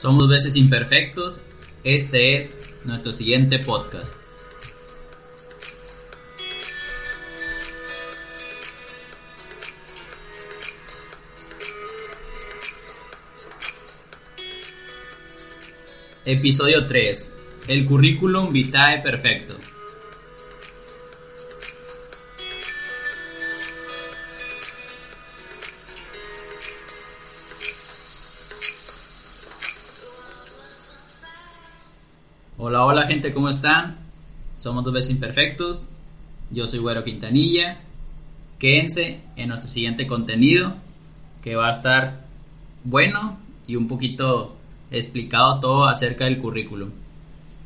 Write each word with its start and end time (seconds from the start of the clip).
Somos 0.00 0.30
veces 0.30 0.56
imperfectos. 0.56 1.42
Este 1.84 2.34
es 2.34 2.58
nuestro 2.86 3.12
siguiente 3.12 3.58
podcast. 3.58 4.10
Episodio 16.24 16.86
3. 16.86 17.32
El 17.68 17.84
currículum 17.84 18.54
vitae 18.54 19.02
perfecto. 19.02 19.58
Hola, 32.62 32.84
hola 32.84 33.06
gente, 33.06 33.32
¿cómo 33.32 33.48
están? 33.48 33.96
Somos 34.54 34.84
dos 34.84 34.92
veces 34.92 35.12
imperfectos. 35.12 35.86
Yo 36.50 36.66
soy 36.66 36.78
Güero 36.78 37.02
Quintanilla. 37.04 37.78
Quédense 38.58 39.22
en 39.36 39.48
nuestro 39.48 39.70
siguiente 39.70 40.06
contenido 40.06 40.74
que 41.42 41.56
va 41.56 41.68
a 41.68 41.70
estar 41.70 42.20
bueno 42.84 43.38
y 43.66 43.76
un 43.76 43.88
poquito 43.88 44.58
explicado 44.90 45.58
todo 45.58 45.86
acerca 45.86 46.26
del 46.26 46.36
currículum. 46.36 46.90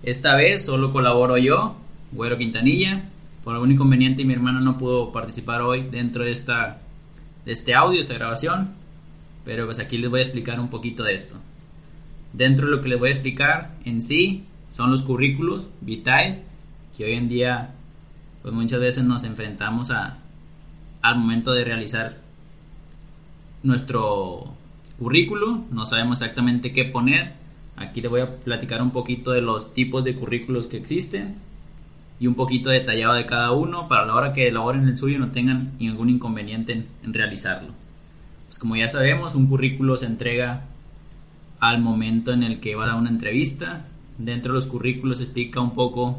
Esta 0.04 0.36
vez 0.36 0.64
solo 0.64 0.92
colaboro 0.92 1.38
yo, 1.38 1.74
Güero 2.12 2.38
Quintanilla. 2.38 3.10
Por 3.42 3.54
algún 3.54 3.73
inconveniente 3.73 4.24
mi 4.24 4.34
hermano 4.34 4.60
no 4.60 4.79
pudo 4.79 5.10
participar 5.10 5.62
hoy 5.62 5.88
dentro 5.90 6.23
de, 6.23 6.30
esta, 6.30 6.79
de 7.45 7.51
este 7.51 7.74
audio, 7.74 8.01
esta 8.01 8.14
grabación. 8.14 8.74
Pero 9.45 9.64
pues 9.64 9.80
aquí 9.80 9.98
les 9.98 10.08
voy 10.08 10.20
a 10.20 10.23
explicar 10.23 10.60
un 10.60 10.70
poquito 10.70 11.02
de 11.02 11.16
esto. 11.16 11.34
Dentro 12.32 12.66
de 12.66 12.76
lo 12.76 12.80
que 12.80 12.90
les 12.90 13.01
voy 13.01 13.08
a 13.08 13.12
explicar 13.12 13.74
en 13.84 14.01
sí 14.01 14.45
son 14.74 14.90
los 14.90 15.04
currículos 15.04 15.68
vitae 15.80 16.42
que 16.96 17.04
hoy 17.04 17.12
en 17.12 17.28
día 17.28 17.74
pues 18.42 18.52
muchas 18.52 18.80
veces 18.80 19.04
nos 19.04 19.22
enfrentamos 19.22 19.92
a, 19.92 20.18
al 21.00 21.16
momento 21.16 21.52
de 21.52 21.64
realizar 21.64 22.18
nuestro 23.62 24.52
currículo, 24.98 25.62
no 25.70 25.86
sabemos 25.86 26.20
exactamente 26.20 26.72
qué 26.72 26.84
poner. 26.84 27.34
Aquí 27.76 28.00
les 28.00 28.10
voy 28.10 28.20
a 28.20 28.36
platicar 28.36 28.82
un 28.82 28.90
poquito 28.90 29.30
de 29.30 29.42
los 29.42 29.72
tipos 29.74 30.02
de 30.02 30.16
currículos 30.16 30.66
que 30.66 30.76
existen 30.76 31.36
y 32.18 32.26
un 32.26 32.34
poquito 32.34 32.70
detallado 32.70 33.14
de 33.14 33.26
cada 33.26 33.52
uno 33.52 33.86
para 33.86 34.06
la 34.06 34.14
hora 34.14 34.32
que 34.32 34.48
elaboren 34.48 34.88
el 34.88 34.96
suyo 34.96 35.20
no 35.20 35.30
tengan 35.30 35.72
ningún 35.78 36.10
inconveniente 36.10 36.84
en, 37.02 37.14
realizarlo. 37.14 37.72
Pues 38.46 38.58
como 38.58 38.74
ya 38.74 38.88
sabemos, 38.88 39.36
un 39.36 39.46
currículo 39.46 39.96
se 39.96 40.06
entrega 40.06 40.64
al 41.60 41.80
momento 41.80 42.32
en 42.32 42.42
el 42.42 42.58
que 42.58 42.74
va 42.74 42.84
a 42.84 42.88
dar 42.88 42.96
una 42.96 43.10
entrevista. 43.10 43.86
Dentro 44.18 44.52
de 44.52 44.59
los 44.59 44.66
currículos 44.66 45.20
explica 45.20 45.60
un 45.60 45.74
poco 45.74 46.18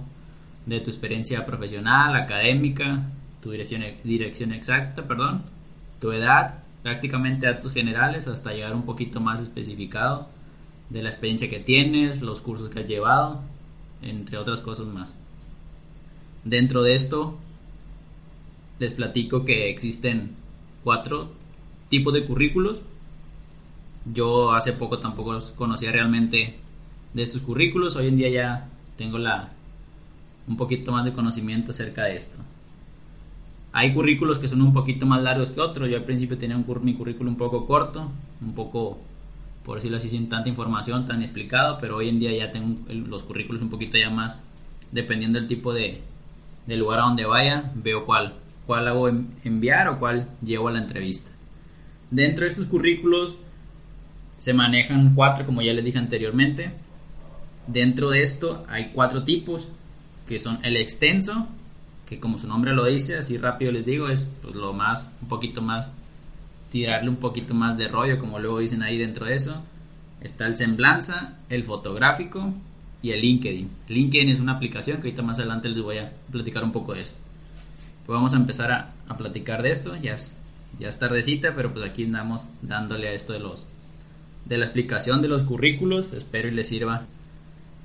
de 0.66 0.80
tu 0.80 0.90
experiencia 0.90 1.46
profesional, 1.46 2.16
académica, 2.16 3.04
tu 3.42 3.52
dirección, 3.52 3.84
dirección 4.04 4.52
exacta, 4.52 5.08
perdón, 5.08 5.44
tu 6.00 6.12
edad, 6.12 6.64
prácticamente 6.84 7.48
datos 7.48 7.72
generales 7.72 8.28
hasta 8.28 8.54
llegar 8.54 8.76
un 8.76 8.84
poquito 8.84 9.22
más 9.22 9.40
especificado 9.40 10.28
de 10.90 11.04
la 11.04 11.10
experiencia 11.10 11.50
que 11.50 11.60
tienes, 11.60 12.22
los 12.22 12.42
cursos 12.42 12.70
que 12.70 12.80
has 12.80 12.88
llevado, 12.88 13.42
entre 14.02 14.38
otras 14.38 14.62
cosas 14.62 14.88
más. 14.88 15.14
Dentro 16.44 16.84
de 16.84 16.94
esto, 16.94 17.38
les 18.78 18.94
platico 18.94 19.46
que 19.46 19.70
existen 19.70 20.36
cuatro 20.84 21.32
tipos 21.90 22.14
de 22.14 22.26
currículos. 22.26 22.82
Yo 24.14 24.52
hace 24.52 24.74
poco 24.74 25.00
tampoco 25.00 25.40
conocía 25.56 25.92
realmente 25.92 26.60
de 27.16 27.24
estos 27.24 27.42
currículos, 27.42 27.96
hoy 27.96 28.10
en 28.10 28.18
día 28.18 28.30
ya 28.30 28.68
tengo 28.98 29.18
la 29.18 29.50
un 30.48 30.58
poquito 30.58 30.92
más 30.92 31.06
de 31.06 31.14
conocimiento 31.14 31.72
acerca 31.72 32.04
de 32.04 32.18
esto. 32.18 32.38
Hay 33.72 33.94
currículos 33.94 34.38
que 34.38 34.50
son 34.50 34.62
un 34.62 34.74
poquito 34.74 35.06
más 35.06 35.24
largos 35.24 35.52
que 35.52 35.62
otros. 35.62 35.90
Yo 35.90 35.96
al 35.96 36.04
principio 36.04 36.38
tenía 36.38 36.58
un, 36.58 36.66
mi 36.84 36.94
currículo 36.94 37.30
un 37.30 37.38
poco 37.38 37.66
corto, 37.66 38.12
un 38.42 38.54
poco, 38.54 39.00
por 39.64 39.76
decirlo 39.76 39.98
así, 39.98 40.10
sin 40.10 40.28
tanta 40.28 40.50
información, 40.50 41.06
tan 41.06 41.22
explicado, 41.22 41.78
pero 41.80 41.96
hoy 41.96 42.10
en 42.10 42.20
día 42.20 42.34
ya 42.34 42.52
tengo 42.52 42.80
los 42.90 43.24
currículos 43.24 43.62
un 43.62 43.70
poquito 43.70 43.98
ya 43.98 44.10
más, 44.10 44.46
dependiendo 44.92 45.40
del 45.40 45.48
tipo 45.48 45.74
de, 45.74 46.02
lugar 46.68 47.00
a 47.00 47.04
donde 47.04 47.26
vaya, 47.26 47.72
veo 47.76 48.06
cuál, 48.06 48.34
cuál 48.68 48.90
hago 48.90 49.08
enviar 49.44 49.88
o 49.88 50.00
cuál 50.00 50.28
llevo 50.44 50.68
a 50.68 50.72
la 50.72 50.80
entrevista. 50.80 51.32
Dentro 52.12 52.44
de 52.44 52.50
estos 52.50 52.68
currículos 52.68 53.36
se 54.38 54.54
manejan 54.54 55.16
cuatro, 55.16 55.46
como 55.46 55.62
ya 55.62 55.72
les 55.74 55.86
dije 55.86 55.98
anteriormente. 55.98 56.85
Dentro 57.68 58.12
de 58.12 58.22
esto 58.22 58.66
hay 58.70 58.92
cuatro 58.94 59.24
tipos, 59.24 59.68
que 60.28 60.40
son 60.40 60.60
el 60.64 60.78
extenso, 60.78 61.48
que 62.06 62.20
como 62.20 62.38
su 62.38 62.48
nombre 62.48 62.74
lo 62.74 62.86
dice, 62.86 63.18
así 63.18 63.38
rápido 63.38 63.72
les 63.72 63.86
digo, 63.86 64.10
es 64.10 64.34
pues, 64.42 64.56
lo 64.56 64.74
más, 64.74 65.10
un 65.22 65.28
poquito 65.28 65.62
más, 65.62 65.92
tirarle 66.72 67.10
un 67.10 67.16
poquito 67.18 67.54
más 67.54 67.78
de 67.78 67.88
rollo, 67.88 68.20
como 68.20 68.40
luego 68.40 68.60
dicen 68.60 68.84
ahí 68.84 68.98
dentro 68.98 69.26
de 69.26 69.36
eso. 69.36 69.64
Está 70.22 70.46
el 70.48 70.56
semblanza, 70.56 71.36
el 71.50 71.64
fotográfico 71.64 72.54
y 73.02 73.12
el 73.12 73.22
LinkedIn. 73.22 73.70
LinkedIn 73.90 74.30
es 74.30 74.40
una 74.40 74.54
aplicación 74.54 74.98
que 74.98 75.08
ahorita 75.08 75.22
más 75.22 75.40
adelante 75.40 75.70
les 75.70 75.82
voy 75.82 75.98
a 75.98 76.12
platicar 76.32 76.64
un 76.64 76.72
poco 76.72 76.94
de 76.94 77.02
eso. 77.02 77.14
Pues 78.06 78.16
vamos 78.16 78.34
a 78.34 78.38
empezar 78.38 78.72
a, 78.72 78.94
platicar 79.18 79.64
de 79.64 79.72
esto, 79.72 79.96
ya 79.96 80.14
es, 80.14 80.38
ya 80.80 80.90
es 80.90 81.00
tardecita, 81.00 81.54
pero 81.56 81.72
pues 81.72 81.86
aquí 81.86 82.04
andamos 82.04 82.48
dándole 82.62 83.08
a 83.08 83.14
esto 83.14 83.34
de 83.34 83.40
los 83.40 83.68
de 84.46 84.60
la 84.60 84.66
explicación 84.66 85.24
de 85.24 85.28
los 85.28 85.42
currículos, 85.42 86.14
espero 86.14 86.48
y 86.48 86.52
les 86.52 86.68
sirva 86.68 87.08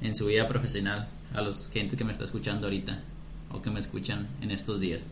en 0.02 0.14
su 0.14 0.26
vida 0.26 0.46
profesional 0.46 1.08
a 1.34 1.40
los 1.42 1.68
gente 1.68 1.96
que 1.96 2.04
me 2.04 2.12
está 2.12 2.24
escuchando 2.24 2.66
ahorita 2.66 3.00
o 3.52 3.62
que 3.62 3.70
me 3.70 3.80
escuchan 3.80 4.28
en 4.40 4.50
estos 4.50 4.80
días. 4.80 5.06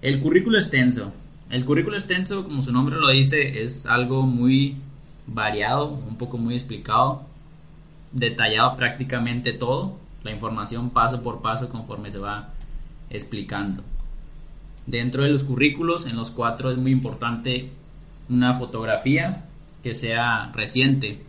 El 0.00 0.20
currículo 0.20 0.58
extenso. 0.58 1.12
El 1.50 1.64
currículo 1.64 1.96
extenso, 1.96 2.44
como 2.44 2.62
su 2.62 2.72
nombre 2.72 2.96
lo 2.96 3.10
dice, 3.10 3.62
es 3.62 3.86
algo 3.86 4.22
muy 4.22 4.76
variado, 5.26 5.88
un 5.88 6.16
poco 6.16 6.38
muy 6.38 6.54
explicado, 6.54 7.22
detallado 8.12 8.76
prácticamente 8.76 9.52
todo, 9.52 9.98
la 10.24 10.30
información 10.30 10.90
paso 10.90 11.22
por 11.22 11.42
paso 11.42 11.68
conforme 11.68 12.10
se 12.10 12.18
va 12.18 12.48
explicando. 13.10 13.82
Dentro 14.86 15.22
de 15.22 15.30
los 15.30 15.44
currículos, 15.44 16.06
en 16.06 16.16
los 16.16 16.30
cuatro 16.30 16.70
es 16.70 16.78
muy 16.78 16.90
importante 16.90 17.70
una 18.28 18.54
fotografía 18.54 19.44
que 19.82 19.94
sea 19.94 20.50
reciente. 20.52 21.22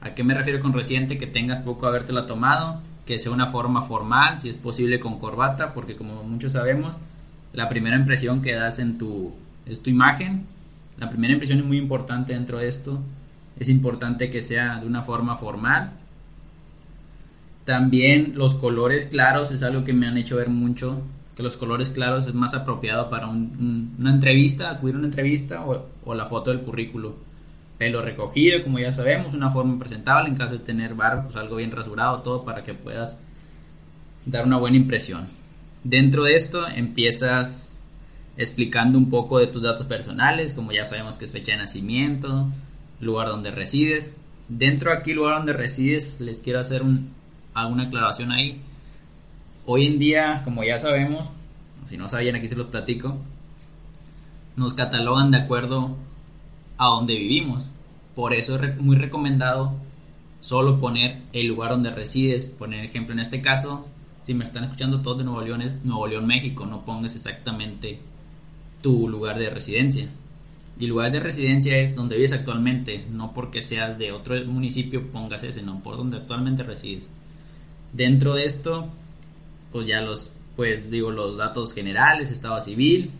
¿A 0.00 0.14
qué 0.14 0.24
me 0.24 0.34
refiero 0.34 0.60
con 0.60 0.72
reciente? 0.72 1.18
Que 1.18 1.26
tengas 1.26 1.60
poco 1.60 1.86
habértela 1.86 2.26
tomado, 2.26 2.80
que 3.06 3.18
sea 3.18 3.32
una 3.32 3.46
forma 3.46 3.82
formal, 3.82 4.40
si 4.40 4.48
es 4.48 4.56
posible 4.56 5.00
con 5.00 5.18
corbata, 5.18 5.72
porque 5.72 5.96
como 5.96 6.22
muchos 6.22 6.52
sabemos, 6.52 6.96
la 7.52 7.68
primera 7.68 7.96
impresión 7.96 8.42
que 8.42 8.52
das 8.52 8.78
en 8.78 8.98
tu, 8.98 9.34
es 9.64 9.82
tu 9.82 9.90
imagen. 9.90 10.46
La 10.98 11.08
primera 11.08 11.32
impresión 11.32 11.60
es 11.60 11.64
muy 11.64 11.78
importante 11.78 12.34
dentro 12.34 12.58
de 12.58 12.68
esto. 12.68 13.00
Es 13.58 13.68
importante 13.68 14.30
que 14.30 14.42
sea 14.42 14.78
de 14.78 14.86
una 14.86 15.02
forma 15.02 15.36
formal. 15.36 15.92
También 17.64 18.32
los 18.36 18.54
colores 18.54 19.06
claros 19.06 19.50
es 19.50 19.62
algo 19.62 19.82
que 19.84 19.92
me 19.92 20.06
han 20.06 20.18
hecho 20.18 20.36
ver 20.36 20.50
mucho, 20.50 21.02
que 21.36 21.42
los 21.42 21.56
colores 21.56 21.90
claros 21.90 22.26
es 22.26 22.34
más 22.34 22.54
apropiado 22.54 23.10
para 23.10 23.26
una 23.26 24.10
entrevista, 24.10 24.70
acudir 24.70 24.94
a 24.94 24.98
una 24.98 25.08
entrevista 25.08 25.64
o, 25.66 25.86
o 26.04 26.14
la 26.14 26.26
foto 26.26 26.50
del 26.50 26.60
currículo 26.60 27.16
pelo 27.78 28.02
recogido, 28.02 28.62
como 28.62 28.78
ya 28.78 28.92
sabemos, 28.92 29.34
una 29.34 29.50
forma 29.50 29.78
presentable 29.78 30.28
en 30.28 30.36
caso 30.36 30.54
de 30.54 30.60
tener 30.60 30.94
barba, 30.94 31.24
pues 31.24 31.36
algo 31.36 31.56
bien 31.56 31.70
rasurado, 31.70 32.22
todo 32.22 32.44
para 32.44 32.62
que 32.62 32.74
puedas 32.74 33.18
dar 34.24 34.46
una 34.46 34.58
buena 34.58 34.76
impresión. 34.76 35.28
Dentro 35.84 36.24
de 36.24 36.34
esto 36.34 36.66
empiezas 36.68 37.78
explicando 38.36 38.98
un 38.98 39.08
poco 39.08 39.38
de 39.38 39.46
tus 39.46 39.62
datos 39.62 39.86
personales, 39.86 40.52
como 40.52 40.72
ya 40.72 40.84
sabemos 40.84 41.16
que 41.16 41.24
es 41.24 41.32
fecha 41.32 41.52
de 41.52 41.58
nacimiento, 41.58 42.48
lugar 43.00 43.28
donde 43.28 43.50
resides. 43.50 44.14
Dentro 44.48 44.90
de 44.90 44.98
aquí, 44.98 45.12
lugar 45.12 45.38
donde 45.38 45.52
resides, 45.52 46.20
les 46.20 46.40
quiero 46.40 46.60
hacer 46.60 46.82
alguna 47.54 47.84
aclaración 47.84 48.32
ahí. 48.32 48.60
Hoy 49.64 49.86
en 49.86 49.98
día, 49.98 50.42
como 50.44 50.62
ya 50.64 50.78
sabemos, 50.78 51.30
si 51.86 51.96
no 51.96 52.08
sabían, 52.08 52.36
aquí 52.36 52.48
se 52.48 52.56
los 52.56 52.68
platico, 52.68 53.16
nos 54.56 54.74
catalogan 54.74 55.30
de 55.30 55.38
acuerdo 55.38 55.96
a 56.78 56.86
donde 56.86 57.14
vivimos. 57.14 57.68
Por 58.16 58.32
eso 58.32 58.56
es 58.56 58.80
muy 58.80 58.96
recomendado 58.96 59.74
solo 60.40 60.78
poner 60.78 61.18
el 61.34 61.46
lugar 61.46 61.70
donde 61.70 61.90
resides. 61.90 62.46
Poner 62.46 62.84
ejemplo 62.84 63.12
en 63.12 63.20
este 63.20 63.42
caso, 63.42 63.86
si 64.22 64.32
me 64.32 64.44
están 64.44 64.64
escuchando 64.64 65.02
todos 65.02 65.18
de 65.18 65.24
Nuevo 65.24 65.42
León, 65.42 65.60
es 65.60 65.84
Nuevo 65.84 66.06
León, 66.06 66.26
México. 66.26 66.64
No 66.64 66.84
pongas 66.84 67.14
exactamente 67.14 67.98
tu 68.80 69.06
lugar 69.06 69.38
de 69.38 69.50
residencia. 69.50 70.08
Y 70.80 70.86
lugar 70.86 71.12
de 71.12 71.20
residencia 71.20 71.76
es 71.76 71.94
donde 71.94 72.16
vives 72.16 72.32
actualmente, 72.32 73.04
no 73.10 73.34
porque 73.34 73.60
seas 73.60 73.98
de 73.98 74.12
otro 74.12 74.34
municipio 74.46 75.10
pongas 75.12 75.42
ese, 75.42 75.62
no, 75.62 75.82
por 75.82 75.98
donde 75.98 76.16
actualmente 76.16 76.62
resides. 76.62 77.10
Dentro 77.92 78.34
de 78.34 78.44
esto, 78.44 78.88
pues 79.72 79.86
ya 79.86 80.00
los, 80.00 80.32
pues 80.56 80.90
digo, 80.90 81.10
los 81.10 81.36
datos 81.36 81.74
generales, 81.74 82.30
estado 82.30 82.60
civil, 82.62 83.10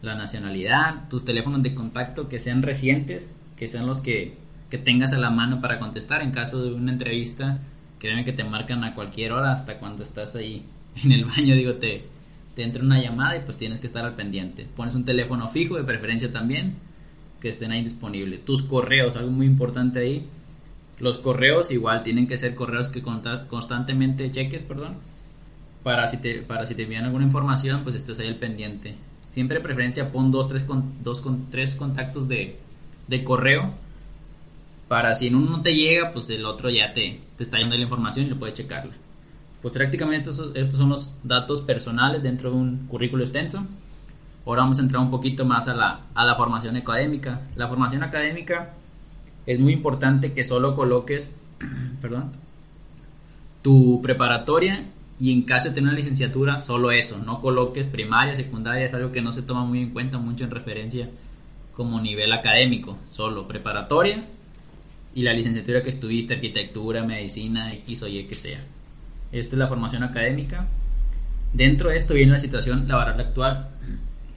la 0.00 0.14
nacionalidad, 0.14 1.08
tus 1.10 1.24
teléfonos 1.24 1.62
de 1.62 1.74
contacto 1.74 2.28
que 2.28 2.38
sean 2.38 2.62
recientes, 2.62 3.30
que 3.62 3.68
sean 3.68 3.86
los 3.86 4.00
que 4.00 4.34
que 4.68 4.78
tengas 4.78 5.12
a 5.12 5.18
la 5.18 5.30
mano 5.30 5.60
para 5.60 5.78
contestar 5.78 6.20
en 6.22 6.32
caso 6.32 6.64
de 6.64 6.72
una 6.72 6.90
entrevista. 6.90 7.60
Créeme 8.00 8.24
que 8.24 8.32
te 8.32 8.42
marcan 8.42 8.82
a 8.82 8.94
cualquier 8.94 9.30
hora, 9.30 9.52
hasta 9.52 9.78
cuando 9.78 10.02
estás 10.02 10.34
ahí 10.34 10.64
en 11.04 11.12
el 11.12 11.26
baño, 11.26 11.54
digo, 11.54 11.74
te, 11.74 12.06
te 12.56 12.64
entra 12.64 12.82
una 12.82 13.00
llamada 13.00 13.36
y 13.36 13.40
pues 13.40 13.58
tienes 13.58 13.78
que 13.78 13.86
estar 13.86 14.04
al 14.04 14.14
pendiente. 14.16 14.66
Pones 14.74 14.96
un 14.96 15.04
teléfono 15.04 15.48
fijo, 15.48 15.76
de 15.76 15.84
preferencia 15.84 16.32
también, 16.32 16.74
que 17.38 17.50
estén 17.50 17.70
ahí 17.70 17.82
disponibles. 17.82 18.44
Tus 18.44 18.62
correos, 18.62 19.14
algo 19.14 19.30
muy 19.30 19.46
importante 19.46 20.00
ahí. 20.00 20.26
Los 20.98 21.18
correos 21.18 21.70
igual 21.70 22.02
tienen 22.02 22.26
que 22.26 22.38
ser 22.38 22.56
correos 22.56 22.88
que 22.88 23.02
constantemente 23.02 24.30
cheques, 24.30 24.62
perdón, 24.62 24.96
para 25.84 26.08
si 26.08 26.16
te, 26.16 26.40
para 26.40 26.66
si 26.66 26.74
te 26.74 26.84
envían 26.84 27.04
alguna 27.04 27.26
información, 27.26 27.82
pues 27.84 27.94
estés 27.94 28.18
ahí 28.18 28.28
al 28.28 28.36
pendiente. 28.36 28.96
Siempre 29.28 29.58
de 29.58 29.62
preferencia 29.62 30.10
pon 30.10 30.32
dos, 30.32 30.48
tres, 30.48 30.64
con, 30.64 31.04
dos 31.04 31.20
con, 31.20 31.50
tres 31.50 31.76
contactos 31.76 32.26
de, 32.26 32.56
de 33.12 33.22
correo 33.22 33.70
para 34.88 35.14
si 35.14 35.28
en 35.28 35.36
uno 35.36 35.50
no 35.50 35.62
te 35.62 35.74
llega, 35.74 36.12
pues 36.12 36.28
el 36.30 36.44
otro 36.44 36.68
ya 36.68 36.92
te, 36.92 37.20
te 37.36 37.42
está 37.42 37.58
yendo 37.58 37.76
la 37.76 37.82
información 37.82 38.26
y 38.26 38.30
lo 38.30 38.38
puedes 38.38 38.54
checarla. 38.56 38.92
Pues 39.62 39.72
prácticamente 39.72 40.30
estos, 40.30 40.54
estos 40.54 40.78
son 40.78 40.88
los 40.88 41.14
datos 41.22 41.60
personales 41.60 42.22
dentro 42.22 42.50
de 42.50 42.56
un 42.56 42.86
currículo 42.88 43.22
extenso. 43.22 43.64
Ahora 44.44 44.62
vamos 44.62 44.80
a 44.80 44.82
entrar 44.82 45.00
un 45.00 45.10
poquito 45.10 45.44
más 45.44 45.68
a 45.68 45.74
la, 45.74 46.00
a 46.14 46.24
la 46.24 46.34
formación 46.34 46.76
académica. 46.76 47.40
La 47.54 47.68
formación 47.68 48.02
académica 48.02 48.74
es 49.46 49.58
muy 49.60 49.72
importante 49.72 50.32
que 50.32 50.42
solo 50.42 50.74
coloques, 50.74 51.32
perdón, 52.02 52.32
tu 53.62 54.02
preparatoria 54.02 54.84
y 55.20 55.32
en 55.32 55.42
caso 55.42 55.68
de 55.68 55.74
tener 55.74 55.88
una 55.88 55.96
licenciatura, 55.96 56.58
solo 56.60 56.90
eso, 56.90 57.18
no 57.18 57.40
coloques 57.40 57.86
primaria, 57.86 58.34
secundaria, 58.34 58.84
es 58.84 58.94
algo 58.94 59.12
que 59.12 59.22
no 59.22 59.32
se 59.32 59.42
toma 59.42 59.64
muy 59.64 59.80
en 59.80 59.90
cuenta 59.90 60.18
mucho 60.18 60.44
en 60.44 60.50
referencia 60.50 61.08
como 61.74 62.00
nivel 62.00 62.32
académico, 62.32 62.98
solo 63.10 63.48
preparatoria 63.48 64.22
y 65.14 65.22
la 65.22 65.32
licenciatura 65.32 65.82
que 65.82 65.90
estuviste, 65.90 66.34
arquitectura, 66.34 67.02
medicina, 67.02 67.72
X 67.74 68.02
o 68.02 68.08
Y 68.08 68.24
que 68.24 68.34
sea. 68.34 68.60
Esta 69.30 69.56
es 69.56 69.58
la 69.58 69.68
formación 69.68 70.02
académica. 70.02 70.66
Dentro 71.52 71.90
de 71.90 71.96
esto 71.96 72.14
viene 72.14 72.32
la 72.32 72.38
situación 72.38 72.88
laboral 72.88 73.20
actual. 73.20 73.68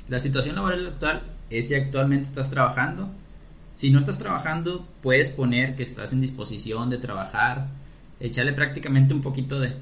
La 0.09 0.19
situación 0.19 0.55
laboral 0.55 0.87
actual 0.87 1.23
es 1.49 1.69
si 1.69 1.75
actualmente 1.75 2.27
estás 2.27 2.49
trabajando. 2.49 3.09
Si 3.75 3.89
no 3.89 3.99
estás 3.99 4.17
trabajando, 4.17 4.87
puedes 5.01 5.29
poner 5.29 5.75
que 5.75 5.83
estás 5.83 6.13
en 6.13 6.21
disposición 6.21 6.89
de 6.89 6.97
trabajar, 6.97 7.67
echarle 8.19 8.53
prácticamente 8.53 9.13
un 9.13 9.21
poquito 9.21 9.59
de, 9.59 9.73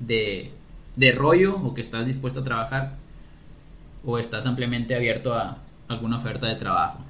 de, 0.00 0.50
de 0.96 1.12
rollo 1.12 1.56
o 1.56 1.74
que 1.74 1.80
estás 1.80 2.06
dispuesto 2.06 2.40
a 2.40 2.44
trabajar 2.44 2.96
o 4.04 4.18
estás 4.18 4.46
ampliamente 4.46 4.94
abierto 4.94 5.34
a 5.34 5.58
alguna 5.90 6.16
oferta 6.16 6.46
de 6.46 6.56
trabajo. 6.56 7.00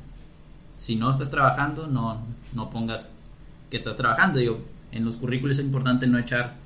Si 0.79 0.97
no 0.97 1.11
estás 1.11 1.31
trabajando, 1.31 1.87
no, 1.87 2.21
no 2.55 2.71
pongas 2.71 3.13
que 3.71 3.77
estás 3.77 3.97
trabajando. 3.97 4.39
Digo, 4.39 4.61
en 4.93 5.05
los 5.05 5.17
currículos 5.17 5.59
es 5.59 5.65
importante 5.65 6.07
no 6.07 6.19
echar 6.19 6.57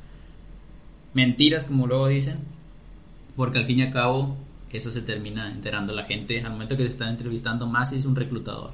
mentiras, 1.12 1.64
como 1.64 1.86
luego 1.86 2.08
dicen, 2.08 2.38
porque 3.36 3.58
al 3.58 3.66
fin 3.66 3.80
y 3.80 3.82
al 3.82 3.92
cabo 3.92 4.36
eso 4.76 4.90
se 4.90 5.02
termina 5.02 5.52
enterando 5.52 5.94
la 5.94 6.02
gente 6.02 6.42
al 6.42 6.50
momento 6.50 6.76
que 6.76 6.82
te 6.82 6.90
están 6.90 7.10
entrevistando 7.10 7.66
más 7.68 7.92
es 7.92 8.04
un 8.06 8.16
reclutador. 8.16 8.72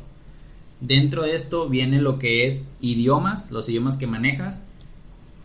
Dentro 0.80 1.24
de 1.24 1.34
esto 1.34 1.68
viene 1.68 2.00
lo 2.00 2.18
que 2.18 2.46
es 2.46 2.64
idiomas, 2.80 3.50
los 3.50 3.68
idiomas 3.68 3.98
que 3.98 4.06
manejas 4.06 4.60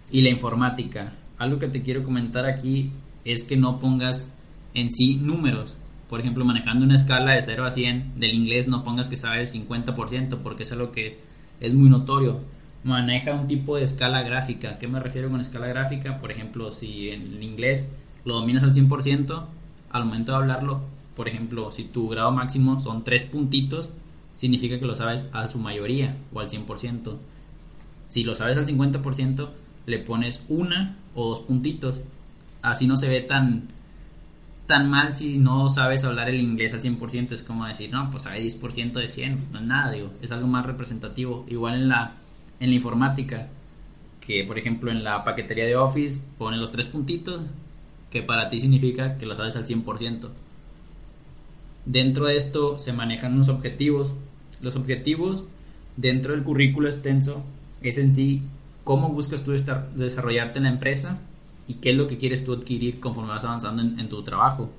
y 0.10 0.22
la 0.22 0.30
informática. 0.30 1.12
Algo 1.38 1.60
que 1.60 1.68
te 1.68 1.82
quiero 1.82 2.06
comentar 2.06 2.46
aquí 2.46 2.92
es 3.26 3.44
que 3.44 3.58
no 3.58 3.80
pongas 3.82 4.32
en 4.74 4.90
sí 4.90 5.18
números. 5.18 5.76
Por 6.16 6.22
ejemplo, 6.22 6.46
manejando 6.46 6.86
una 6.86 6.96
escala 6.96 7.34
de 7.34 7.42
0 7.42 7.66
a 7.66 7.70
100 7.70 8.14
del 8.22 8.34
inglés 8.34 8.70
no 8.70 8.86
pongas 8.86 9.10
que 9.10 9.18
sabes 9.18 9.54
50% 9.54 10.38
porque 10.38 10.64
es 10.64 10.72
algo 10.72 10.94
que 10.94 11.20
es 11.60 11.74
muy 11.74 11.90
notorio. 11.90 12.40
Maneja 12.86 13.34
un 13.34 13.48
tipo 13.48 13.76
de 13.76 13.84
escala 13.84 14.22
gráfica. 14.22 14.78
¿Qué 14.80 14.88
me 14.88 15.02
refiero 15.02 15.30
con 15.30 15.42
escala 15.42 15.68
gráfica? 15.68 16.22
Por 16.22 16.32
ejemplo, 16.32 16.72
si 16.72 17.10
en 17.10 17.34
el 17.34 17.44
inglés 17.44 17.90
lo 18.24 18.36
dominas 18.36 18.64
al 18.64 18.74
100%, 18.74 19.44
al 19.90 20.06
momento 20.06 20.32
de 20.32 20.38
hablarlo, 20.38 20.84
por 21.18 21.28
ejemplo, 21.28 21.70
si 21.74 21.84
tu 21.84 22.08
grado 22.08 22.32
máximo 22.32 22.80
son 22.80 23.04
3 23.04 23.26
puntitos, 23.26 23.90
significa 24.38 24.80
que 24.80 24.86
lo 24.86 24.96
sabes 24.96 25.26
a 25.34 25.50
su 25.50 25.60
mayoría 25.60 26.16
o 26.32 26.40
al 26.40 26.48
100%. 26.48 27.18
Si 28.08 28.24
lo 28.24 28.36
sabes 28.36 28.58
al 28.58 28.66
50%, 28.66 29.50
le 29.86 30.00
pones 30.00 30.46
una 30.48 30.96
o 31.14 31.28
dos 31.28 31.40
puntitos. 31.40 32.00
Así 32.62 32.88
no 32.88 32.96
se 32.96 33.10
ve 33.10 33.20
tan, 33.20 33.68
tan 34.68 34.90
mal 34.90 35.14
si 35.14 35.38
no 35.38 35.70
sabes 35.70 36.04
hablar 36.04 36.30
el 36.30 36.40
inglés 36.40 36.74
al 36.74 36.82
100%. 36.82 37.32
Es 37.32 37.44
como 37.44 37.66
decir, 37.66 37.92
no, 37.92 38.10
pues 38.10 38.26
hay 38.26 38.48
10% 38.48 38.94
de 38.94 39.08
100. 39.08 39.52
No 39.52 39.60
es 39.60 39.66
nada, 39.66 39.92
digo. 39.92 40.12
Es 40.22 40.32
algo 40.32 40.48
más 40.48 40.66
representativo. 40.66 41.46
Igual 41.48 41.76
en 41.76 41.90
la, 41.90 42.14
en 42.60 42.70
la 42.70 42.76
informática, 42.76 43.48
que 44.22 44.44
por 44.44 44.58
ejemplo 44.58 44.92
en 44.92 45.04
la 45.04 45.24
paquetería 45.24 45.66
de 45.66 45.76
Office 45.76 46.22
pones 46.38 46.60
los 46.60 46.72
tres 46.72 46.88
puntitos, 46.88 47.44
que 48.10 48.24
para 48.24 48.50
ti 48.50 48.60
significa 48.60 49.18
que 49.18 49.26
lo 49.26 49.36
sabes 49.36 49.56
al 49.56 49.66
100%. 49.66 50.30
Dentro 51.86 52.26
de 52.26 52.38
esto 52.38 52.80
se 52.80 52.94
manejan 52.94 53.34
unos 53.34 53.50
objetivos. 53.50 54.14
Los 54.62 54.76
objetivos 54.76 55.46
dentro 55.98 56.34
del 56.34 56.44
currículo 56.44 56.90
extenso 56.90 57.44
es 57.82 57.98
en 57.98 58.14
sí 58.14 58.42
cómo 58.84 59.10
buscas 59.10 59.44
tú 59.44 59.52
desarrollarte 59.52 60.58
en 60.58 60.64
la 60.64 60.70
empresa 60.70 61.20
y 61.68 61.76
qué 61.76 61.92
es 61.92 61.96
lo 61.96 62.08
que 62.08 62.18
quieres 62.18 62.44
tú 62.44 62.54
adquirir 62.54 63.00
conforme 63.00 63.32
vas 63.32 63.44
avanzando 63.44 63.82
en, 63.82 64.10
tu 64.10 64.24
trabajo. 64.24 64.70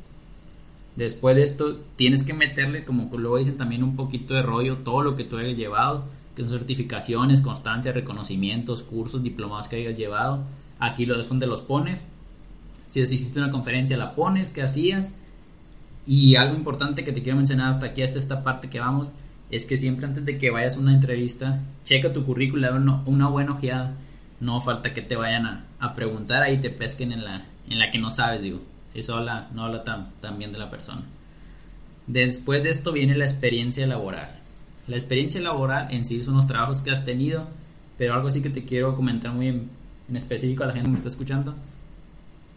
Después 0.94 1.36
de 1.36 1.42
esto, 1.42 1.80
tienes 1.96 2.22
que 2.22 2.32
meterle, 2.32 2.84
como 2.84 3.10
luego 3.16 3.38
dicen 3.38 3.56
también, 3.56 3.82
un 3.82 3.96
poquito 3.96 4.34
de 4.34 4.42
rollo, 4.42 4.78
todo 4.78 5.02
lo 5.02 5.16
que 5.16 5.24
tú 5.24 5.36
hayas 5.36 5.56
llevado, 5.56 6.04
que 6.34 6.42
son 6.42 6.58
certificaciones, 6.58 7.40
constancias, 7.40 7.94
reconocimientos, 7.94 8.82
cursos, 8.82 9.22
diplomados 9.22 9.68
que 9.68 9.76
hayas 9.76 9.96
llevado. 9.96 10.44
Aquí 10.78 11.04
es 11.04 11.28
donde 11.28 11.46
los 11.46 11.60
pones. 11.60 12.02
Si 12.86 13.02
asististe 13.02 13.40
a 13.40 13.44
una 13.44 13.52
conferencia, 13.52 13.96
la 13.96 14.14
pones, 14.14 14.48
qué 14.48 14.62
hacías. 14.62 15.10
Y 16.06 16.36
algo 16.36 16.54
importante 16.54 17.04
que 17.04 17.12
te 17.12 17.22
quiero 17.22 17.36
mencionar 17.36 17.70
hasta 17.70 17.86
aquí, 17.86 18.02
hasta 18.02 18.18
esta 18.18 18.42
parte 18.42 18.70
que 18.70 18.78
vamos, 18.78 19.10
es 19.50 19.66
que 19.66 19.76
siempre 19.76 20.06
antes 20.06 20.24
de 20.24 20.38
que 20.38 20.50
vayas 20.50 20.76
a 20.76 20.80
una 20.80 20.94
entrevista, 20.94 21.60
checa 21.84 22.12
tu 22.12 22.24
currículum, 22.24 23.02
una 23.06 23.28
buena 23.28 23.52
ojeada. 23.52 23.94
No 24.40 24.60
falta 24.60 24.92
que 24.92 25.02
te 25.02 25.16
vayan 25.16 25.46
a, 25.46 25.64
a, 25.78 25.94
preguntar 25.94 26.42
ahí 26.42 26.58
te 26.58 26.70
pesquen 26.70 27.12
en 27.12 27.24
la, 27.24 27.46
en 27.68 27.78
la 27.78 27.90
que 27.90 27.98
no 27.98 28.10
sabes, 28.10 28.42
digo. 28.42 28.60
Eso 28.94 29.14
habla, 29.14 29.48
no 29.52 29.64
habla 29.64 29.84
tan, 29.84 30.12
tan 30.20 30.38
bien 30.38 30.52
de 30.52 30.58
la 30.58 30.70
persona. 30.70 31.02
Después 32.06 32.62
de 32.62 32.70
esto 32.70 32.92
viene 32.92 33.16
la 33.16 33.24
experiencia 33.24 33.86
laboral. 33.86 34.28
La 34.86 34.96
experiencia 34.96 35.40
laboral 35.40 35.88
en 35.90 36.04
sí 36.04 36.22
son 36.22 36.36
los 36.36 36.46
trabajos 36.46 36.82
que 36.82 36.90
has 36.90 37.04
tenido, 37.04 37.48
pero 37.98 38.14
algo 38.14 38.28
así 38.28 38.42
que 38.42 38.50
te 38.50 38.64
quiero 38.64 38.94
comentar 38.94 39.32
muy 39.32 39.48
en, 39.48 39.70
en 40.08 40.16
específico 40.16 40.62
a 40.62 40.66
la 40.66 40.72
gente 40.72 40.86
que 40.86 40.92
me 40.92 40.96
está 40.96 41.08
escuchando, 41.08 41.54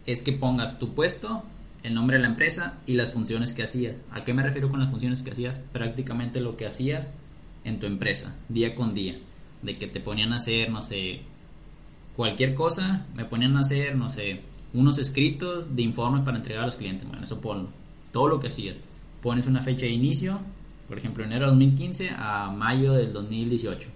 es 0.06 0.22
que 0.22 0.32
pongas 0.32 0.78
tu 0.78 0.94
puesto, 0.94 1.42
el 1.82 1.94
nombre 1.94 2.16
de 2.16 2.22
la 2.22 2.28
empresa 2.28 2.78
y 2.86 2.94
las 2.94 3.12
funciones 3.12 3.52
que 3.52 3.62
hacías. 3.62 3.96
¿A 4.10 4.22
qué 4.22 4.34
me 4.34 4.42
refiero 4.42 4.70
con 4.70 4.80
las 4.80 4.90
funciones 4.90 5.22
que 5.22 5.30
hacías? 5.30 5.56
Prácticamente 5.72 6.40
lo 6.40 6.56
que 6.56 6.66
hacías 6.66 7.10
en 7.64 7.80
tu 7.80 7.86
empresa, 7.86 8.34
día 8.48 8.74
con 8.74 8.94
día. 8.94 9.18
De 9.62 9.76
que 9.78 9.86
te 9.86 10.00
ponían 10.00 10.32
a 10.32 10.36
hacer, 10.36 10.70
no 10.70 10.82
sé, 10.82 11.20
cualquier 12.20 12.54
cosa, 12.54 13.06
me 13.14 13.24
ponían 13.24 13.56
a 13.56 13.60
hacer, 13.60 13.96
no 13.96 14.10
sé, 14.10 14.42
unos 14.74 14.98
escritos 14.98 15.74
de 15.74 15.80
informe 15.80 16.20
para 16.20 16.36
entregar 16.36 16.64
a 16.64 16.66
los 16.66 16.76
clientes. 16.76 17.08
Bueno, 17.08 17.24
eso 17.24 17.40
ponlo. 17.40 17.70
Todo 18.12 18.28
lo 18.28 18.38
que 18.38 18.48
hacías. 18.48 18.76
Pones 19.22 19.46
una 19.46 19.62
fecha 19.62 19.86
de 19.86 19.92
inicio, 19.92 20.38
por 20.86 20.98
ejemplo, 20.98 21.24
enero 21.24 21.46
de 21.46 21.52
2015 21.52 22.10
a 22.10 22.50
mayo 22.50 22.92
del 22.92 23.14
2018. 23.14 23.88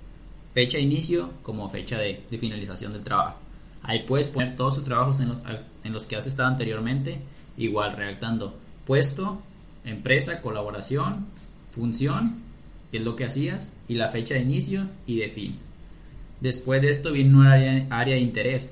Fecha 0.54 0.78
de 0.78 0.84
inicio 0.84 1.32
como 1.42 1.68
fecha 1.68 1.98
de, 1.98 2.24
de 2.30 2.38
finalización 2.38 2.92
del 2.92 3.04
trabajo. 3.04 3.40
Ahí 3.82 4.04
puedes 4.06 4.28
poner 4.28 4.56
todos 4.56 4.76
tus 4.76 4.84
trabajos 4.84 5.20
en 5.20 5.28
los, 5.28 5.38
en 5.84 5.92
los 5.92 6.06
que 6.06 6.16
has 6.16 6.26
estado 6.26 6.48
anteriormente 6.48 7.20
igual 7.58 7.92
redactando 7.92 8.56
puesto, 8.86 9.42
empresa, 9.84 10.40
colaboración, 10.40 11.26
función, 11.72 12.36
que 12.90 12.96
es 12.96 13.04
lo 13.04 13.16
que 13.16 13.26
hacías, 13.26 13.70
y 13.86 13.96
la 13.96 14.08
fecha 14.08 14.32
de 14.32 14.40
inicio 14.40 14.88
y 15.06 15.18
de 15.18 15.28
fin. 15.28 15.58
Después 16.44 16.82
de 16.82 16.90
esto 16.90 17.10
viene 17.10 17.34
un 17.34 17.46
área, 17.46 17.86
área 17.88 18.16
de 18.16 18.20
interés. 18.20 18.70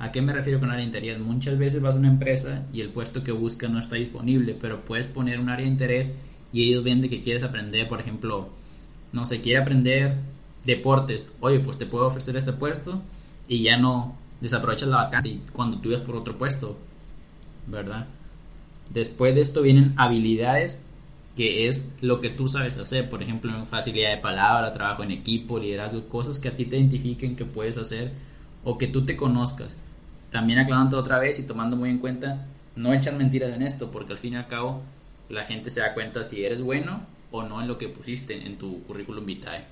¿A 0.00 0.10
qué 0.10 0.20
me 0.20 0.32
refiero 0.32 0.58
con 0.58 0.70
área 0.70 0.80
de 0.80 0.86
interés? 0.86 1.20
Muchas 1.20 1.56
veces 1.56 1.80
vas 1.80 1.94
a 1.94 1.98
una 1.98 2.08
empresa 2.08 2.66
y 2.72 2.80
el 2.80 2.88
puesto 2.88 3.22
que 3.22 3.30
buscas 3.30 3.70
no 3.70 3.78
está 3.78 3.94
disponible, 3.94 4.56
pero 4.60 4.84
puedes 4.84 5.06
poner 5.06 5.38
un 5.38 5.48
área 5.48 5.64
de 5.64 5.70
interés 5.70 6.10
y 6.52 6.64
ellos 6.64 6.82
ven 6.82 7.00
de 7.00 7.08
que 7.08 7.22
quieres 7.22 7.44
aprender, 7.44 7.86
por 7.86 8.00
ejemplo, 8.00 8.48
no 9.12 9.24
sé, 9.24 9.40
quiere 9.40 9.60
aprender 9.60 10.16
deportes. 10.64 11.24
Oye, 11.38 11.60
pues 11.60 11.78
te 11.78 11.86
puedo 11.86 12.08
ofrecer 12.08 12.36
este 12.36 12.54
puesto 12.54 13.00
y 13.46 13.62
ya 13.62 13.76
no 13.76 14.16
desaprovechas 14.40 14.88
la 14.88 14.96
vacante 14.96 15.38
cuando 15.52 15.78
tú 15.78 15.92
vas 15.92 16.00
por 16.00 16.16
otro 16.16 16.36
puesto, 16.36 16.76
¿verdad? 17.68 18.08
Después 18.92 19.32
de 19.36 19.42
esto 19.42 19.62
vienen 19.62 19.94
habilidades, 19.96 20.82
que 21.36 21.66
es 21.66 21.90
lo 22.00 22.20
que 22.20 22.30
tú 22.30 22.46
sabes 22.48 22.76
hacer, 22.76 23.08
por 23.08 23.22
ejemplo, 23.22 23.64
facilidad 23.66 24.10
de 24.10 24.18
palabra, 24.18 24.72
trabajo 24.72 25.02
en 25.02 25.10
equipo, 25.10 25.58
liderazgo, 25.58 26.06
cosas 26.08 26.38
que 26.38 26.48
a 26.48 26.56
ti 26.56 26.66
te 26.66 26.76
identifiquen 26.76 27.36
que 27.36 27.44
puedes 27.44 27.78
hacer 27.78 28.12
o 28.64 28.76
que 28.76 28.86
tú 28.86 29.04
te 29.04 29.16
conozcas. 29.16 29.76
También 30.30 30.58
aclarando 30.58 30.98
otra 30.98 31.18
vez 31.18 31.38
y 31.38 31.46
tomando 31.46 31.76
muy 31.76 31.90
en 31.90 31.98
cuenta, 31.98 32.46
no 32.76 32.92
echar 32.92 33.16
mentiras 33.16 33.54
en 33.54 33.62
esto, 33.62 33.90
porque 33.90 34.12
al 34.12 34.18
fin 34.18 34.34
y 34.34 34.36
al 34.36 34.46
cabo 34.46 34.82
la 35.28 35.44
gente 35.44 35.70
se 35.70 35.80
da 35.80 35.94
cuenta 35.94 36.24
si 36.24 36.44
eres 36.44 36.60
bueno 36.60 37.06
o 37.30 37.42
no 37.42 37.62
en 37.62 37.68
lo 37.68 37.78
que 37.78 37.88
pusiste 37.88 38.46
en 38.46 38.58
tu 38.58 38.82
currículum 38.84 39.24
vitae. 39.24 39.64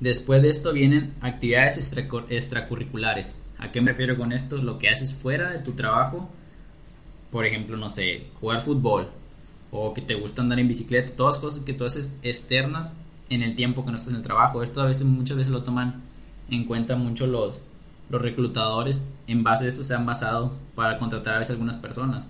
Después 0.00 0.42
de 0.42 0.48
esto 0.48 0.72
vienen 0.72 1.14
actividades 1.20 1.92
extracurriculares. 2.30 3.28
¿A 3.58 3.70
qué 3.70 3.80
me 3.80 3.92
refiero 3.92 4.16
con 4.16 4.32
esto? 4.32 4.56
Lo 4.56 4.78
que 4.78 4.88
haces 4.88 5.14
fuera 5.14 5.50
de 5.50 5.58
tu 5.58 5.72
trabajo. 5.72 6.28
Por 7.30 7.46
ejemplo, 7.46 7.76
no 7.76 7.88
sé, 7.88 8.24
jugar 8.40 8.62
fútbol 8.62 9.08
o 9.72 9.94
que 9.94 10.02
te 10.02 10.14
gusta 10.14 10.42
andar 10.42 10.60
en 10.60 10.68
bicicleta, 10.68 11.16
todas 11.16 11.38
cosas 11.38 11.60
que 11.60 11.72
tú 11.72 11.84
haces 11.84 12.12
externas 12.22 12.94
en 13.30 13.42
el 13.42 13.56
tiempo 13.56 13.84
que 13.84 13.90
no 13.90 13.96
estás 13.96 14.12
en 14.12 14.18
el 14.18 14.22
trabajo. 14.22 14.62
Esto 14.62 14.82
a 14.82 14.86
veces 14.86 15.04
muchas 15.04 15.38
veces 15.38 15.50
lo 15.50 15.62
toman 15.62 16.02
en 16.50 16.64
cuenta 16.64 16.94
mucho 16.94 17.26
los, 17.26 17.58
los 18.10 18.20
reclutadores. 18.20 19.08
En 19.26 19.42
base 19.42 19.64
a 19.64 19.68
eso 19.68 19.82
se 19.82 19.94
han 19.94 20.04
basado 20.04 20.52
para 20.74 20.98
contratar 20.98 21.34
a 21.34 21.38
veces 21.38 21.52
algunas 21.52 21.76
personas. 21.76 22.26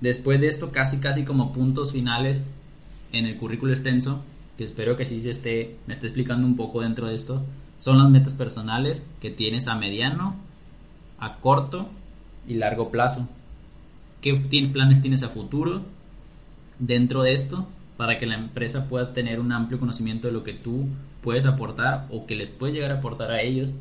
Después 0.00 0.40
de 0.40 0.46
esto, 0.46 0.70
casi 0.70 1.00
casi 1.00 1.24
como 1.24 1.52
puntos 1.52 1.92
finales 1.92 2.40
en 3.10 3.26
el 3.26 3.36
currículo 3.36 3.72
extenso, 3.72 4.22
que 4.56 4.62
espero 4.62 4.96
que 4.96 5.04
sí 5.04 5.20
se 5.20 5.30
esté, 5.30 5.76
me 5.88 5.94
esté 5.94 6.06
explicando 6.06 6.46
un 6.46 6.56
poco 6.56 6.80
dentro 6.80 7.08
de 7.08 7.14
esto, 7.14 7.42
son 7.78 7.98
las 7.98 8.08
metas 8.08 8.34
personales 8.34 9.04
que 9.20 9.30
tienes 9.30 9.66
a 9.66 9.74
mediano, 9.74 10.36
a 11.18 11.38
corto 11.38 11.88
y 12.46 12.54
largo 12.54 12.90
plazo. 12.90 13.28
¿Qué 14.20 14.34
planes 14.36 15.02
tienes 15.02 15.24
a 15.24 15.28
futuro 15.28 15.82
dentro 16.78 17.22
de 17.22 17.32
esto 17.32 17.66
para 17.96 18.18
que 18.18 18.26
la 18.26 18.34
empresa 18.34 18.88
pueda 18.88 19.12
tener 19.12 19.40
un 19.40 19.52
amplio 19.52 19.78
conocimiento 19.78 20.26
de 20.26 20.32
lo 20.32 20.42
que 20.42 20.52
tú 20.52 20.88
puedes 21.22 21.46
aportar 21.46 22.06
o 22.10 22.26
que 22.26 22.34
les 22.34 22.50
puedes 22.50 22.74
llegar 22.74 22.90
a 22.90 22.98
aportar 22.98 23.30
a 23.30 23.40
ellos 23.40 23.72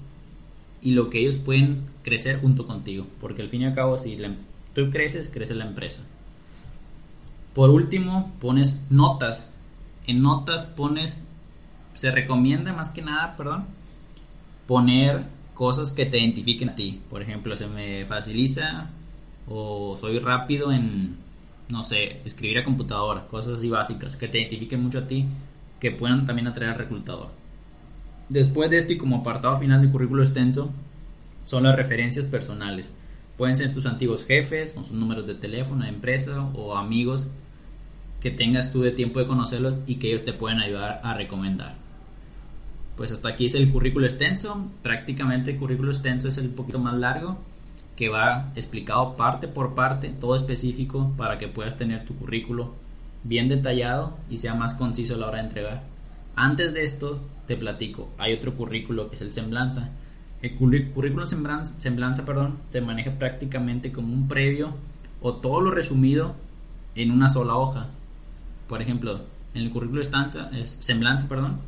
y 0.81 0.91
lo 0.91 1.09
que 1.09 1.19
ellos 1.19 1.37
pueden 1.37 1.83
crecer 2.03 2.41
junto 2.41 2.67
contigo? 2.67 3.07
Porque 3.19 3.41
al 3.41 3.49
fin 3.49 3.61
y 3.61 3.65
al 3.65 3.73
cabo, 3.73 3.97
si 3.97 4.17
tú 4.75 4.91
creces, 4.91 5.29
crece 5.31 5.55
la 5.55 5.65
empresa. 5.65 6.01
Por 7.53 7.69
último, 7.69 8.31
pones 8.41 8.83
notas. 8.89 9.49
En 10.05 10.21
notas 10.21 10.65
pones, 10.65 11.21
se 11.93 12.11
recomienda 12.11 12.73
más 12.73 12.89
que 12.89 13.01
nada, 13.01 13.35
perdón, 13.37 13.65
poner 14.67 15.23
cosas 15.53 15.91
que 15.91 16.05
te 16.05 16.19
identifiquen 16.19 16.69
a 16.69 16.75
ti. 16.75 17.01
Por 17.09 17.21
ejemplo, 17.21 17.55
se 17.55 17.67
me 17.67 18.05
facilita 18.05 18.89
o 19.47 19.97
soy 19.99 20.19
rápido 20.19 20.71
en, 20.71 21.17
no 21.69 21.83
sé, 21.83 22.21
escribir 22.25 22.59
a 22.59 22.63
computadora, 22.63 23.27
cosas 23.27 23.59
así 23.59 23.69
básicas 23.69 24.15
que 24.15 24.27
te 24.27 24.39
identifiquen 24.39 24.83
mucho 24.83 24.99
a 24.99 25.07
ti, 25.07 25.25
que 25.79 25.91
puedan 25.91 26.25
también 26.25 26.47
atraer 26.47 26.71
al 26.71 26.79
reclutador. 26.79 27.29
Después 28.29 28.69
de 28.69 28.77
esto 28.77 28.93
y 28.93 28.97
como 28.97 29.17
apartado 29.17 29.57
final 29.57 29.81
del 29.81 29.91
currículo 29.91 30.23
extenso, 30.23 30.71
son 31.43 31.63
las 31.63 31.75
referencias 31.75 32.25
personales. 32.25 32.91
Pueden 33.37 33.55
ser 33.55 33.73
tus 33.73 33.85
antiguos 33.85 34.25
jefes, 34.25 34.71
con 34.71 34.85
sus 34.85 34.93
números 34.93 35.27
de 35.27 35.35
teléfono 35.35 35.83
de 35.83 35.89
empresa 35.89 36.43
o 36.53 36.75
amigos 36.77 37.27
que 38.21 38.31
tengas 38.31 38.71
tú 38.71 38.81
de 38.81 38.91
tiempo 38.91 39.19
de 39.19 39.27
conocerlos 39.27 39.79
y 39.85 39.95
que 39.95 40.07
ellos 40.09 40.23
te 40.23 40.33
pueden 40.33 40.59
ayudar 40.59 41.01
a 41.03 41.13
recomendar. 41.13 41.75
Pues 42.95 43.11
hasta 43.11 43.29
aquí 43.29 43.45
es 43.45 43.55
el 43.55 43.71
currículo 43.71 44.05
extenso. 44.05 44.69
Prácticamente 44.81 45.51
el 45.51 45.57
currículo 45.57 45.91
extenso 45.91 46.29
es 46.29 46.37
el 46.37 46.49
poquito 46.49 46.79
más 46.79 46.93
largo 46.93 47.39
que 47.95 48.09
va 48.09 48.51
explicado 48.55 49.15
parte 49.15 49.47
por 49.47 49.75
parte, 49.75 50.09
todo 50.09 50.35
específico 50.35 51.13
para 51.17 51.37
que 51.37 51.47
puedas 51.47 51.77
tener 51.77 52.05
tu 52.05 52.15
currículo 52.15 52.73
bien 53.23 53.47
detallado 53.47 54.17
y 54.29 54.37
sea 54.37 54.55
más 54.55 54.73
conciso 54.73 55.15
a 55.15 55.17
la 55.17 55.27
hora 55.27 55.37
de 55.37 55.43
entregar. 55.43 55.83
Antes 56.35 56.73
de 56.73 56.83
esto 56.83 57.19
te 57.47 57.55
platico, 57.55 58.09
hay 58.17 58.33
otro 58.33 58.55
currículo 58.55 59.09
que 59.09 59.15
es 59.15 59.21
el 59.21 59.31
semblanza. 59.31 59.91
El 60.41 60.55
currículo 60.55 61.25
semblanza, 61.25 61.79
semblanza 61.79 62.25
perdón, 62.25 62.57
se 62.69 62.81
maneja 62.81 63.11
prácticamente 63.11 63.91
como 63.91 64.13
un 64.13 64.27
previo 64.27 64.73
o 65.21 65.35
todo 65.35 65.61
lo 65.61 65.71
resumido 65.71 66.35
en 66.95 67.11
una 67.11 67.29
sola 67.29 67.55
hoja. 67.55 67.87
Por 68.67 68.81
ejemplo, 68.81 69.21
en 69.53 69.61
el 69.61 69.71
currículo 69.71 70.01
estanza, 70.01 70.49
es, 70.53 70.77
semblanza, 70.81 71.29
perdón, 71.29 71.59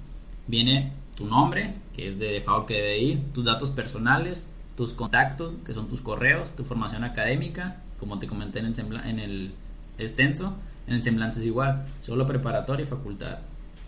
viene 0.48 0.92
tu 1.16 1.26
nombre, 1.26 1.76
que 1.96 2.10
es 2.10 2.20
de 2.20 2.32
default 2.34 2.68
que 2.68 2.74
debe 2.74 3.00
ir, 3.00 3.34
tus 3.34 3.46
datos 3.46 3.70
personales, 3.70 4.44
tus 4.76 4.94
contactos, 4.94 5.56
que 5.66 5.74
son 5.74 5.88
tus 5.88 6.02
correos, 6.02 6.56
tu 6.56 6.64
formación 6.64 7.04
académica, 7.04 7.78
como 8.00 8.20
te 8.20 8.28
comenté 8.28 8.60
en 8.60 8.66
el, 8.66 8.96
en 9.06 9.20
el 9.20 9.52
extenso, 9.98 10.56
en 10.88 10.96
el 10.96 11.04
semblanza 11.04 11.40
es 11.40 11.46
igual, 11.46 11.86
solo 12.02 12.28
preparatoria 12.28 12.84
y 12.84 12.88
facultad. 12.88 13.40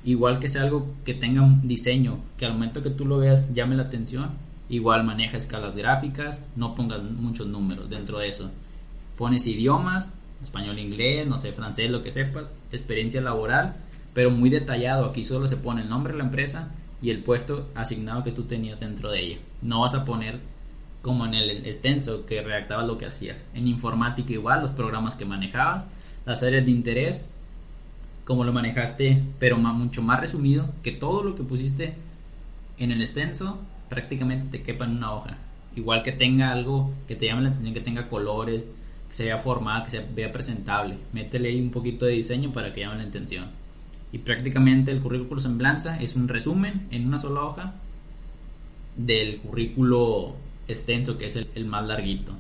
Igual 0.03 0.39
que 0.39 0.47
sea 0.47 0.61
algo 0.61 0.87
que 1.03 1.13
tenga 1.13 1.41
un 1.41 1.67
diseño, 1.67 2.19
que 2.37 2.45
al 2.45 2.53
momento 2.53 2.81
que 2.81 2.89
tú 2.89 3.05
lo 3.05 3.17
veas 3.17 3.53
llame 3.53 3.75
la 3.75 3.83
atención, 3.83 4.29
igual 4.69 5.03
maneja 5.03 5.37
escalas 5.37 5.75
gráficas, 5.75 6.41
no 6.55 6.75
pongas 6.75 7.03
muchos 7.03 7.47
números 7.47 7.89
dentro 7.89 8.19
de 8.19 8.29
eso. 8.29 8.49
Pones 9.17 9.45
idiomas, 9.47 10.11
español, 10.41 10.79
inglés, 10.79 11.27
no 11.27 11.37
sé, 11.37 11.51
francés, 11.51 11.91
lo 11.91 12.03
que 12.03 12.11
sepas, 12.11 12.45
experiencia 12.71 13.21
laboral, 13.21 13.75
pero 14.13 14.31
muy 14.31 14.49
detallado. 14.49 15.05
Aquí 15.05 15.23
solo 15.23 15.47
se 15.47 15.57
pone 15.57 15.81
el 15.81 15.89
nombre 15.89 16.13
de 16.13 16.19
la 16.19 16.25
empresa 16.25 16.71
y 17.01 17.09
el 17.09 17.23
puesto 17.23 17.69
asignado 17.75 18.23
que 18.23 18.31
tú 18.31 18.43
tenías 18.43 18.79
dentro 18.79 19.11
de 19.11 19.21
ella. 19.21 19.37
No 19.61 19.81
vas 19.81 19.95
a 19.95 20.05
poner 20.05 20.39
como 21.07 21.25
en 21.25 21.35
el 21.35 21.65
extenso 21.65 22.25
que 22.25 22.41
redactabas 22.41 22.85
lo 22.85 22.97
que 22.97 23.05
hacía. 23.05 23.37
En 23.53 23.65
informática 23.65 24.33
igual, 24.33 24.61
los 24.61 24.71
programas 24.71 25.15
que 25.15 25.23
manejabas, 25.23 25.87
las 26.25 26.43
áreas 26.43 26.65
de 26.65 26.71
interés, 26.71 27.23
como 28.25 28.43
lo 28.43 28.51
manejaste, 28.51 29.23
pero 29.39 29.57
mucho 29.57 30.01
más 30.01 30.19
resumido, 30.19 30.65
que 30.83 30.91
todo 30.91 31.23
lo 31.23 31.33
que 31.35 31.43
pusiste 31.43 31.93
en 32.77 32.91
el 32.91 32.99
extenso 32.99 33.57
prácticamente 33.87 34.57
te 34.57 34.63
quepa 34.63 34.83
en 34.83 34.97
una 34.97 35.13
hoja. 35.13 35.37
Igual 35.77 36.03
que 36.03 36.11
tenga 36.11 36.51
algo 36.51 36.91
que 37.07 37.15
te 37.15 37.27
llame 37.27 37.43
la 37.43 37.49
atención, 37.51 37.73
que 37.73 37.79
tenga 37.79 38.09
colores, 38.09 38.65
que 39.07 39.13
se 39.13 39.23
vea 39.23 39.37
formal, 39.37 39.85
que 39.85 39.91
se 39.91 40.05
vea 40.13 40.33
presentable. 40.33 40.97
Métele 41.13 41.47
ahí 41.47 41.61
un 41.61 41.71
poquito 41.71 42.05
de 42.05 42.11
diseño 42.15 42.51
para 42.51 42.73
que 42.73 42.81
llame 42.81 42.97
la 42.97 43.07
atención. 43.07 43.45
Y 44.11 44.17
prácticamente 44.17 44.91
el 44.91 44.99
currículo 44.99 45.39
semblanza 45.39 46.01
es 46.01 46.17
un 46.17 46.27
resumen 46.27 46.85
en 46.91 47.07
una 47.07 47.17
sola 47.17 47.43
hoja 47.43 47.75
del 48.97 49.37
currículo 49.37 50.35
extenso, 50.67 51.17
que 51.17 51.27
es 51.27 51.35
el, 51.35 51.49
el 51.55 51.65
más 51.65 51.85
larguito. 51.85 52.33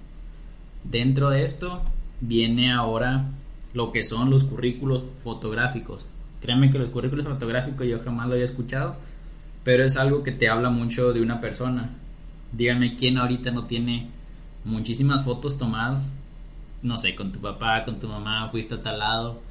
Dentro 0.83 1.29
de 1.29 1.43
esto 1.43 1.81
viene 2.21 2.71
ahora 2.71 3.31
lo 3.73 3.91
que 3.91 4.03
son 4.03 4.29
los 4.29 4.43
currículos 4.43 5.03
fotográficos. 5.23 6.05
Créanme 6.41 6.71
que 6.71 6.79
los 6.79 6.89
currículos 6.89 7.25
fotográficos 7.25 7.87
yo 7.87 7.99
jamás 7.99 8.27
lo 8.27 8.33
había 8.33 8.45
escuchado, 8.45 8.95
pero 9.63 9.83
es 9.83 9.97
algo 9.97 10.23
que 10.23 10.31
te 10.31 10.49
habla 10.49 10.69
mucho 10.69 11.13
de 11.13 11.21
una 11.21 11.41
persona. 11.41 11.91
Díganme 12.51 12.95
quién 12.95 13.17
ahorita 13.17 13.51
no 13.51 13.65
tiene 13.65 14.09
muchísimas 14.63 15.23
fotos 15.23 15.57
tomadas 15.57 16.13
no 16.81 16.97
sé, 16.97 17.15
con 17.15 17.31
tu 17.31 17.39
papá, 17.39 17.83
con 17.83 17.99
tu 17.99 18.07
mamá, 18.07 18.49
fuiste 18.49 18.75
a 18.75 18.81
tal 18.81 18.99
lado 18.99 19.41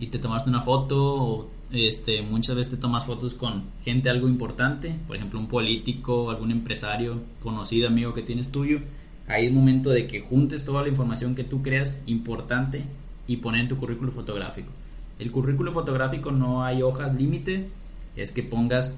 y 0.00 0.08
te 0.08 0.18
tomaste 0.18 0.50
una 0.50 0.62
foto 0.62 1.14
o 1.14 1.50
este, 1.72 2.22
muchas 2.22 2.56
veces 2.56 2.72
te 2.72 2.78
tomas 2.78 3.04
fotos 3.04 3.34
con 3.34 3.64
gente 3.82 4.10
algo 4.10 4.28
importante, 4.28 4.94
por 5.06 5.16
ejemplo 5.16 5.38
un 5.38 5.48
político, 5.48 6.30
algún 6.30 6.50
empresario, 6.50 7.22
conocido, 7.42 7.88
amigo 7.88 8.14
que 8.14 8.22
tienes 8.22 8.50
tuyo. 8.50 8.80
Ahí 9.26 9.46
es 9.46 9.52
momento 9.52 9.90
de 9.90 10.06
que 10.06 10.20
juntes 10.20 10.64
toda 10.64 10.82
la 10.82 10.88
información 10.88 11.34
que 11.34 11.44
tú 11.44 11.62
creas 11.62 12.02
importante 12.06 12.84
y 13.26 13.38
poner 13.38 13.62
en 13.62 13.68
tu 13.68 13.76
currículo 13.76 14.12
fotográfico. 14.12 14.70
El 15.18 15.30
currículo 15.30 15.72
fotográfico 15.72 16.30
no 16.30 16.64
hay 16.64 16.82
hojas 16.82 17.14
límite, 17.14 17.68
es 18.16 18.32
que 18.32 18.42
pongas 18.42 18.94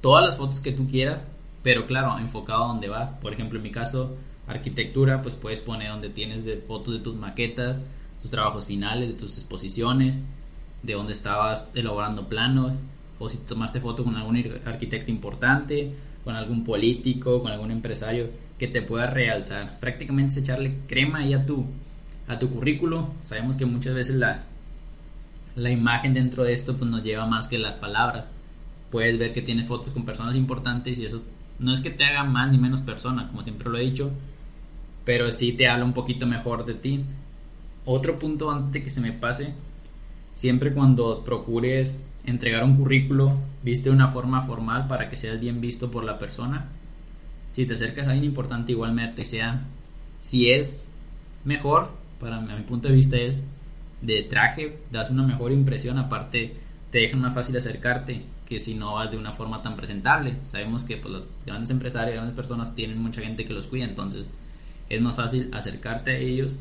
todas 0.00 0.24
las 0.24 0.36
fotos 0.36 0.60
que 0.60 0.72
tú 0.72 0.86
quieras, 0.88 1.24
pero 1.62 1.86
claro, 1.86 2.18
enfocado 2.18 2.64
a 2.64 2.68
donde 2.68 2.88
vas. 2.88 3.10
Por 3.12 3.32
ejemplo, 3.32 3.58
en 3.58 3.64
mi 3.64 3.70
caso, 3.70 4.16
arquitectura, 4.46 5.22
pues 5.22 5.34
puedes 5.34 5.60
poner 5.60 5.90
donde 5.90 6.10
tienes 6.10 6.44
de 6.44 6.58
fotos 6.58 6.94
de 6.94 7.00
tus 7.00 7.16
maquetas, 7.16 7.82
tus 8.20 8.30
trabajos 8.30 8.66
finales, 8.66 9.08
de 9.08 9.14
tus 9.14 9.36
exposiciones, 9.36 10.18
de 10.86 10.94
donde 10.94 11.12
estabas 11.12 11.70
elaborando 11.74 12.28
planos, 12.28 12.72
o 13.18 13.28
si 13.28 13.38
tomaste 13.38 13.80
foto 13.80 14.04
con 14.04 14.16
algún 14.16 14.42
arquitecto 14.64 15.10
importante, 15.10 15.92
con 16.24 16.36
algún 16.36 16.64
político, 16.64 17.42
con 17.42 17.52
algún 17.52 17.70
empresario 17.70 18.30
que 18.58 18.68
te 18.68 18.82
pueda 18.82 19.06
realzar. 19.06 19.78
Prácticamente 19.80 20.32
es 20.32 20.38
echarle 20.38 20.78
crema 20.86 21.18
ahí 21.20 21.34
a 21.34 21.44
tu, 21.44 21.64
a 22.28 22.38
tu 22.38 22.50
currículo. 22.50 23.10
Sabemos 23.22 23.56
que 23.56 23.66
muchas 23.66 23.94
veces 23.94 24.16
la, 24.16 24.44
la 25.54 25.70
imagen 25.70 26.14
dentro 26.14 26.44
de 26.44 26.52
esto 26.52 26.76
pues 26.76 26.90
nos 26.90 27.02
lleva 27.02 27.26
más 27.26 27.48
que 27.48 27.58
las 27.58 27.76
palabras. 27.76 28.26
Puedes 28.90 29.18
ver 29.18 29.32
que 29.32 29.42
tienes 29.42 29.66
fotos 29.66 29.92
con 29.92 30.04
personas 30.04 30.36
importantes 30.36 30.98
y 30.98 31.04
eso 31.04 31.22
no 31.58 31.72
es 31.72 31.80
que 31.80 31.90
te 31.90 32.04
haga 32.04 32.24
más 32.24 32.50
ni 32.50 32.58
menos 32.58 32.80
persona, 32.82 33.28
como 33.28 33.42
siempre 33.42 33.70
lo 33.70 33.78
he 33.78 33.82
dicho, 33.82 34.10
pero 35.04 35.32
sí 35.32 35.52
te 35.52 35.68
habla 35.68 35.84
un 35.84 35.94
poquito 35.94 36.26
mejor 36.26 36.64
de 36.64 36.74
ti. 36.74 37.04
Otro 37.84 38.18
punto 38.18 38.50
antes 38.50 38.72
de 38.72 38.82
que 38.82 38.90
se 38.90 39.00
me 39.00 39.12
pase, 39.12 39.54
siempre 40.36 40.72
cuando 40.72 41.24
procures 41.24 41.98
entregar 42.24 42.62
un 42.62 42.76
currículo, 42.76 43.32
viste 43.64 43.88
de 43.88 43.96
una 43.96 44.06
forma 44.06 44.42
formal 44.42 44.86
para 44.86 45.08
que 45.08 45.16
seas 45.16 45.40
bien 45.40 45.60
visto 45.60 45.90
por 45.90 46.04
la 46.04 46.18
persona. 46.18 46.66
Si 47.52 47.64
te 47.64 47.74
acercas 47.74 48.06
a 48.06 48.10
alguien 48.10 48.30
importante, 48.30 48.72
igualmente 48.72 49.24
sea, 49.24 49.64
si 50.20 50.50
es 50.50 50.90
mejor, 51.44 51.90
para 52.20 52.40
mi 52.40 52.62
punto 52.62 52.88
de 52.88 52.94
vista 52.94 53.16
es 53.16 53.44
de 54.02 54.22
traje, 54.22 54.78
das 54.92 55.10
una 55.10 55.22
mejor 55.22 55.52
impresión, 55.52 55.98
aparte 55.98 56.54
te 56.90 56.98
deja 56.98 57.16
más 57.16 57.34
fácil 57.34 57.56
acercarte 57.56 58.22
que 58.44 58.60
si 58.60 58.74
no 58.74 58.94
vas 58.94 59.10
de 59.10 59.16
una 59.16 59.32
forma 59.32 59.62
tan 59.62 59.74
presentable. 59.74 60.34
Sabemos 60.50 60.84
que 60.84 60.98
pues, 60.98 61.12
los 61.12 61.32
grandes 61.46 61.70
empresarios, 61.70 62.14
grandes 62.14 62.36
personas 62.36 62.74
tienen 62.74 63.02
mucha 63.02 63.22
gente 63.22 63.46
que 63.46 63.54
los 63.54 63.66
cuida, 63.66 63.84
entonces 63.84 64.28
es 64.90 65.00
más 65.00 65.16
fácil 65.16 65.48
acercarte 65.52 66.10
a 66.10 66.18
ellos 66.18 66.54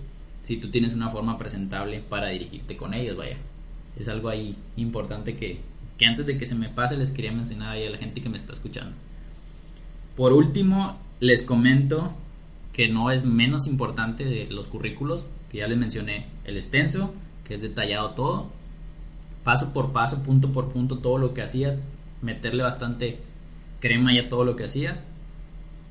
si 0.44 0.58
tú 0.58 0.70
tienes 0.72 0.94
una 0.94 1.10
forma 1.10 1.38
presentable 1.38 2.00
para 2.00 2.29
dirigirte 2.29 2.77
con 2.77 2.94
ellos, 2.94 3.17
vaya. 3.17 3.38
Es 3.98 4.08
algo 4.08 4.30
ahí 4.30 4.56
importante 4.75 5.36
que 5.36 5.60
que 5.98 6.06
antes 6.06 6.25
de 6.25 6.38
que 6.38 6.46
se 6.46 6.56
me 6.56 6.70
pase 6.70 6.98
les 6.98 7.12
quería 7.12 7.32
mencionar 7.32 7.70
ahí 7.70 7.86
a 7.86 7.90
la 7.90 7.98
gente 7.98 8.22
que 8.22 8.30
me 8.30 8.38
está 8.38 8.54
escuchando. 8.54 8.96
Por 10.16 10.34
último, 10.34 10.98
les 11.20 11.42
comento 11.42 12.14
que 12.74 12.90
no 12.90 13.12
es 13.12 13.24
menos 13.24 13.68
importante 13.68 14.25
de 14.25 14.48
los 14.48 14.68
currículos, 14.68 15.25
que 15.50 15.60
ya 15.60 15.68
les 15.68 15.78
mencioné, 15.78 16.28
el 16.44 16.58
extenso, 16.58 17.14
que 17.46 17.56
es 17.56 17.62
detallado 17.62 18.12
todo, 18.12 18.50
paso 19.44 19.72
por 19.72 19.94
paso, 19.94 20.24
punto 20.24 20.52
por 20.52 20.72
punto, 20.72 20.98
todo 20.98 21.18
lo 21.18 21.34
que 21.34 21.42
hacías, 21.42 21.78
meterle 22.22 22.64
bastante 22.64 23.20
crema 23.80 24.14
ya 24.14 24.28
todo 24.28 24.44
lo 24.44 24.56
que 24.56 24.66
hacías. 24.66 25.02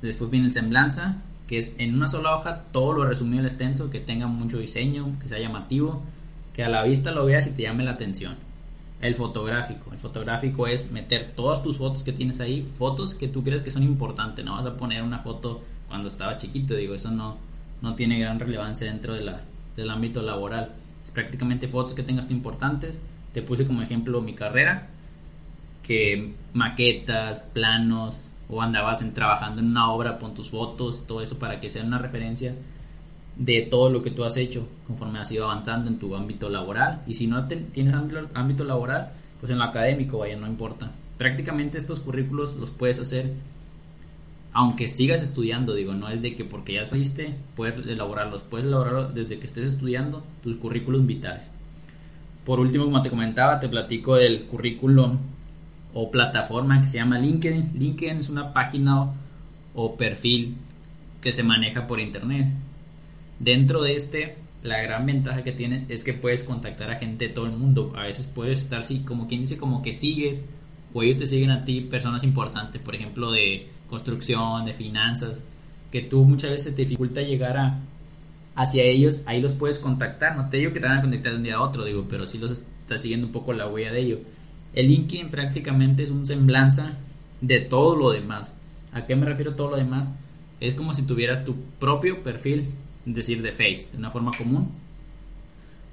Después 0.02 0.30
viene 0.30 0.46
el 0.46 0.52
semblanza, 0.52 1.22
que 1.46 1.58
es 1.58 1.76
en 1.78 1.94
una 1.94 2.06
sola 2.06 2.36
hoja 2.36 2.64
todo 2.72 2.92
lo 2.92 3.06
resumido 3.06 3.40
el 3.40 3.46
extenso, 3.46 3.90
que 3.90 4.00
tenga 4.00 4.26
mucho 4.26 4.58
diseño, 4.58 5.18
que 5.20 5.28
sea 5.28 5.38
llamativo, 5.38 6.02
que 6.54 6.64
a 6.64 6.68
la 6.68 6.82
vista 6.84 7.10
lo 7.10 7.26
veas 7.26 7.46
y 7.46 7.50
te 7.50 7.62
llame 7.62 7.84
la 7.84 7.90
atención. 7.90 8.36
El 9.00 9.16
fotográfico, 9.16 9.92
el 9.92 9.98
fotográfico 9.98 10.66
es 10.66 10.90
meter 10.90 11.32
todas 11.34 11.62
tus 11.62 11.76
fotos 11.76 12.02
que 12.02 12.12
tienes 12.12 12.40
ahí, 12.40 12.66
fotos 12.78 13.14
que 13.14 13.28
tú 13.28 13.42
crees 13.42 13.60
que 13.60 13.70
son 13.70 13.82
importantes, 13.82 14.44
no 14.44 14.54
vas 14.54 14.64
a 14.64 14.76
poner 14.76 15.02
una 15.02 15.18
foto 15.18 15.62
cuando 15.88 16.08
estaba 16.08 16.38
chiquito, 16.38 16.74
digo, 16.74 16.94
eso 16.94 17.10
no, 17.10 17.36
no 17.82 17.94
tiene 17.94 18.18
gran 18.18 18.38
relevancia 18.38 18.86
dentro 18.86 19.12
de 19.12 19.22
la, 19.22 19.42
del 19.76 19.90
ámbito 19.90 20.22
laboral. 20.22 20.72
Es 21.02 21.10
prácticamente 21.10 21.68
fotos 21.68 21.92
que 21.92 22.02
tengas 22.02 22.30
importantes. 22.30 22.98
Te 23.32 23.42
puse 23.42 23.66
como 23.66 23.82
ejemplo 23.82 24.22
mi 24.22 24.34
carrera, 24.34 24.88
que 25.82 26.34
maquetas, 26.54 27.40
planos, 27.40 28.20
o 28.48 28.62
andabas 28.62 29.02
en, 29.02 29.12
trabajando 29.12 29.60
en 29.60 29.68
una 29.68 29.90
obra, 29.90 30.18
con 30.18 30.34
tus 30.34 30.50
fotos, 30.50 31.06
todo 31.06 31.20
eso 31.20 31.38
para 31.38 31.60
que 31.60 31.70
sea 31.70 31.82
una 31.82 31.98
referencia 31.98 32.54
de 33.36 33.62
todo 33.62 33.90
lo 33.90 34.02
que 34.02 34.10
tú 34.10 34.24
has 34.24 34.36
hecho 34.36 34.68
conforme 34.86 35.18
has 35.18 35.30
ido 35.32 35.44
avanzando 35.44 35.90
en 35.90 35.98
tu 35.98 36.14
ámbito 36.14 36.48
laboral. 36.48 37.02
Y 37.06 37.14
si 37.14 37.26
no 37.26 37.46
tienes 37.46 37.94
ámbito 38.34 38.64
laboral, 38.64 39.12
pues 39.40 39.50
en 39.50 39.58
lo 39.58 39.64
académico, 39.64 40.18
vaya, 40.18 40.36
no 40.36 40.46
importa. 40.46 40.92
Prácticamente 41.18 41.78
estos 41.78 42.00
currículos 42.00 42.56
los 42.56 42.70
puedes 42.70 42.98
hacer 42.98 43.32
aunque 44.54 44.86
sigas 44.86 45.20
estudiando, 45.20 45.74
digo, 45.74 45.94
no 45.94 46.08
es 46.08 46.22
de 46.22 46.36
que 46.36 46.44
porque 46.44 46.74
ya 46.74 46.86
saliste 46.86 47.34
puedes 47.56 47.86
elaborarlos, 47.88 48.42
puedes 48.42 48.66
elaborarlos 48.66 49.12
desde 49.12 49.40
que 49.40 49.46
estés 49.46 49.66
estudiando 49.66 50.22
tus 50.44 50.54
currículos 50.56 51.04
vitales. 51.04 51.50
Por 52.44 52.60
último, 52.60 52.84
como 52.84 53.02
te 53.02 53.10
comentaba, 53.10 53.58
te 53.58 53.68
platico 53.68 54.14
del 54.14 54.44
currículum 54.44 55.18
o 55.92 56.10
plataforma 56.10 56.80
que 56.80 56.86
se 56.86 56.98
llama 56.98 57.18
LinkedIn. 57.18 57.72
LinkedIn 57.74 58.18
es 58.18 58.28
una 58.28 58.52
página 58.52 59.12
o 59.74 59.96
perfil 59.96 60.54
que 61.20 61.32
se 61.32 61.42
maneja 61.42 61.88
por 61.88 61.98
internet. 61.98 62.46
Dentro 63.44 63.82
de 63.82 63.94
este, 63.94 64.36
la 64.62 64.80
gran 64.80 65.04
ventaja 65.04 65.44
que 65.44 65.52
tiene 65.52 65.84
es 65.90 66.02
que 66.02 66.14
puedes 66.14 66.44
contactar 66.44 66.90
a 66.90 66.96
gente 66.96 67.28
de 67.28 67.34
todo 67.34 67.44
el 67.44 67.52
mundo. 67.52 67.92
A 67.94 68.04
veces 68.04 68.26
puedes 68.26 68.60
estar, 68.60 68.82
sí, 68.82 69.00
como 69.00 69.28
quien 69.28 69.42
dice, 69.42 69.58
como 69.58 69.82
que 69.82 69.92
sigues 69.92 70.40
o 70.94 71.02
ellos 71.02 71.18
te 71.18 71.26
siguen 71.26 71.50
a 71.50 71.62
ti 71.62 71.82
personas 71.82 72.24
importantes, 72.24 72.80
por 72.80 72.94
ejemplo, 72.94 73.30
de 73.30 73.68
construcción, 73.90 74.64
de 74.64 74.72
finanzas, 74.72 75.42
que 75.92 76.00
tú 76.00 76.24
muchas 76.24 76.52
veces 76.52 76.74
te 76.74 76.82
dificulta 76.82 77.20
llegar 77.20 77.58
a, 77.58 77.80
hacia 78.54 78.82
ellos, 78.84 79.24
ahí 79.26 79.42
los 79.42 79.52
puedes 79.52 79.78
contactar. 79.78 80.38
No 80.38 80.48
te 80.48 80.56
digo 80.56 80.72
que 80.72 80.80
te 80.80 80.86
van 80.86 80.98
a 80.98 81.02
contactar 81.02 81.32
de 81.32 81.36
un 81.36 81.44
día 81.44 81.56
a 81.56 81.62
otro, 81.62 81.84
digo, 81.84 82.06
pero 82.08 82.24
sí 82.24 82.38
los 82.38 82.50
estás 82.50 83.02
siguiendo 83.02 83.26
un 83.26 83.32
poco 83.34 83.52
la 83.52 83.68
huella 83.68 83.92
de 83.92 84.00
ellos. 84.00 84.20
El 84.72 84.88
LinkedIn 84.88 85.28
prácticamente 85.28 86.02
es 86.02 86.08
un 86.08 86.24
semblanza 86.24 86.96
de 87.42 87.60
todo 87.60 87.94
lo 87.94 88.10
demás. 88.10 88.54
¿A 88.90 89.04
qué 89.04 89.14
me 89.16 89.26
refiero 89.26 89.54
todo 89.54 89.72
lo 89.72 89.76
demás? 89.76 90.08
Es 90.60 90.74
como 90.74 90.94
si 90.94 91.02
tuvieras 91.02 91.44
tu 91.44 91.56
propio 91.78 92.22
perfil, 92.22 92.70
decir, 93.04 93.42
de 93.42 93.52
Face, 93.52 93.88
de 93.92 93.98
una 93.98 94.10
forma 94.10 94.32
común. 94.36 94.70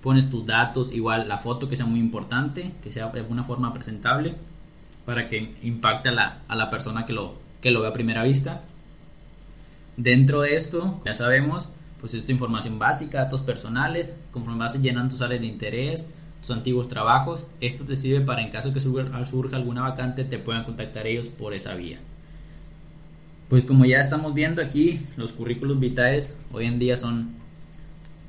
Pones 0.01 0.29
tus 0.29 0.45
datos, 0.45 0.91
igual 0.91 1.27
la 1.27 1.37
foto 1.37 1.69
que 1.69 1.75
sea 1.75 1.85
muy 1.85 1.99
importante, 1.99 2.73
que 2.81 2.91
sea 2.91 3.09
de 3.09 3.19
alguna 3.19 3.43
forma 3.43 3.73
presentable, 3.73 4.35
para 5.05 5.29
que 5.29 5.55
impacte 5.61 6.09
a 6.09 6.11
la, 6.11 6.41
a 6.47 6.55
la 6.55 6.69
persona 6.69 7.05
que 7.05 7.13
lo, 7.13 7.35
que 7.61 7.71
lo 7.71 7.81
vea 7.81 7.89
a 7.89 7.93
primera 7.93 8.23
vista. 8.23 8.61
Dentro 9.97 10.41
de 10.41 10.55
esto, 10.55 11.01
ya 11.05 11.13
sabemos, 11.13 11.69
pues 11.99 12.13
es 12.13 12.25
tu 12.25 12.31
información 12.31 12.79
básica, 12.79 13.19
datos 13.19 13.41
personales, 13.41 14.13
conforme 14.31 14.59
vas 14.59 14.81
llenando 14.81 15.13
tus 15.13 15.21
áreas 15.21 15.41
de 15.41 15.47
interés, 15.47 16.11
tus 16.39 16.51
antiguos 16.51 16.87
trabajos. 16.87 17.45
Esto 17.59 17.85
te 17.85 17.95
sirve 17.95 18.25
para 18.25 18.41
en 18.41 18.51
caso 18.51 18.73
que 18.73 18.79
surja 18.79 19.55
alguna 19.55 19.81
vacante, 19.81 20.23
te 20.23 20.39
puedan 20.39 20.63
contactar 20.63 21.05
ellos 21.05 21.27
por 21.27 21.53
esa 21.53 21.75
vía. 21.75 21.99
Pues 23.51 23.63
como 23.63 23.85
ya 23.85 23.99
estamos 23.99 24.33
viendo 24.33 24.61
aquí, 24.61 25.01
los 25.17 25.33
currículos 25.33 25.79
vitales 25.79 26.37
hoy 26.53 26.65
en 26.65 26.79
día 26.79 26.95
son 26.95 27.35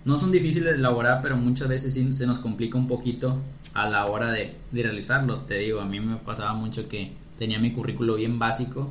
no 0.05 0.17
son 0.19 0.33
difíciles 0.33 0.73
de 0.73 0.79
elaborar, 0.79 1.21
pero 1.23 1.37
muchas 1.37 1.69
veces 1.69 1.95
sí 1.95 2.13
se 2.13 2.27
nos 2.27 2.41
complica 2.41 2.77
un 2.77 2.89
poquito 2.89 3.39
a 3.73 3.89
la 3.89 4.05
hora 4.07 4.33
de, 4.33 4.57
de 4.73 4.83
realizarlo. 4.83 5.43
Te 5.43 5.59
digo, 5.59 5.81
a 5.81 5.85
mí 5.85 6.01
me 6.01 6.17
pasaba 6.17 6.55
mucho 6.55 6.89
que 6.89 7.13
tenía 7.39 7.61
mi 7.61 7.71
currículo 7.71 8.17
bien 8.17 8.41
básico 8.41 8.91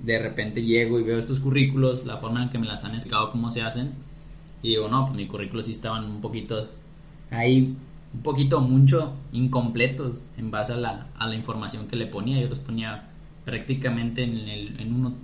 de 0.00 0.18
repente 0.18 0.62
llego 0.62 1.00
y 1.00 1.04
veo 1.04 1.18
estos 1.18 1.40
currículos, 1.40 2.04
la 2.04 2.16
forma 2.18 2.42
en 2.42 2.50
que 2.50 2.58
me 2.58 2.66
las 2.66 2.84
han 2.84 2.94
explicado 2.94 3.30
cómo 3.30 3.50
se 3.50 3.62
hacen, 3.62 3.92
y 4.62 4.70
digo, 4.70 4.88
no, 4.88 5.04
pues 5.06 5.16
mi 5.16 5.26
currículo 5.26 5.62
sí 5.62 5.72
estaban 5.72 6.04
un 6.04 6.20
poquito 6.20 6.68
ahí, 7.30 7.76
un 8.14 8.22
poquito 8.22 8.60
mucho 8.60 9.14
incompletos 9.32 10.24
en 10.38 10.50
base 10.50 10.72
a 10.72 10.76
la, 10.76 11.06
a 11.16 11.26
la 11.26 11.34
información 11.34 11.86
que 11.88 11.96
le 11.96 12.06
ponía. 12.06 12.40
Yo 12.40 12.48
los 12.48 12.58
ponía 12.58 13.04
prácticamente 13.44 14.22
en, 14.22 14.36
el, 14.48 14.80
en 14.80 14.94
uno, 14.94 15.14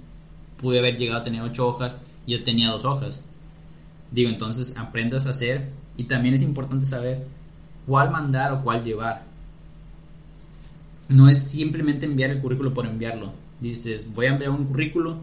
pude 0.62 0.79
haber 0.79 0.96
llegado 0.96 1.20
a 1.20 1.25
tener 1.25 1.42
ocho 1.42 1.66
hojas 1.66 1.98
y 2.27 2.33
yo 2.33 2.42
tenía 2.42 2.70
dos 2.70 2.87
hojas. 2.87 3.22
Digo, 4.11 4.31
entonces 4.31 4.77
aprendas 4.79 5.27
a 5.27 5.31
hacer 5.31 5.68
y 5.98 6.05
también 6.05 6.35
es 6.35 6.42
importante 6.42 6.87
saber 6.87 7.27
cuál 7.87 8.11
mandar 8.11 8.53
o 8.53 8.62
cuál 8.62 8.85
llevar. 8.85 9.25
No 11.09 11.29
es 11.29 11.42
simplemente 11.51 12.07
enviar 12.07 12.31
el 12.31 12.40
currículo 12.40 12.72
por 12.72 12.87
enviarlo 12.87 13.42
dices, 13.62 14.12
voy 14.12 14.27
a 14.27 14.31
enviar 14.31 14.51
un 14.51 14.66
currículo, 14.66 15.16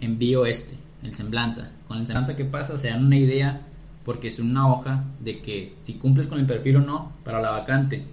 envío 0.00 0.46
este, 0.46 0.76
el 1.02 1.14
semblanza. 1.14 1.70
Con 1.88 1.98
el 1.98 2.06
semblanza, 2.06 2.36
¿qué 2.36 2.44
pasa? 2.44 2.78
Se 2.78 2.88
dan 2.88 3.04
una 3.04 3.18
idea 3.18 3.60
porque 4.04 4.28
es 4.28 4.38
una 4.38 4.72
hoja 4.72 5.04
de 5.20 5.40
que 5.40 5.74
si 5.80 5.94
cumples 5.94 6.26
con 6.26 6.38
el 6.38 6.46
perfil 6.46 6.76
o 6.76 6.80
no 6.80 7.12
para 7.24 7.42
la 7.42 7.50
vacante. 7.50 8.04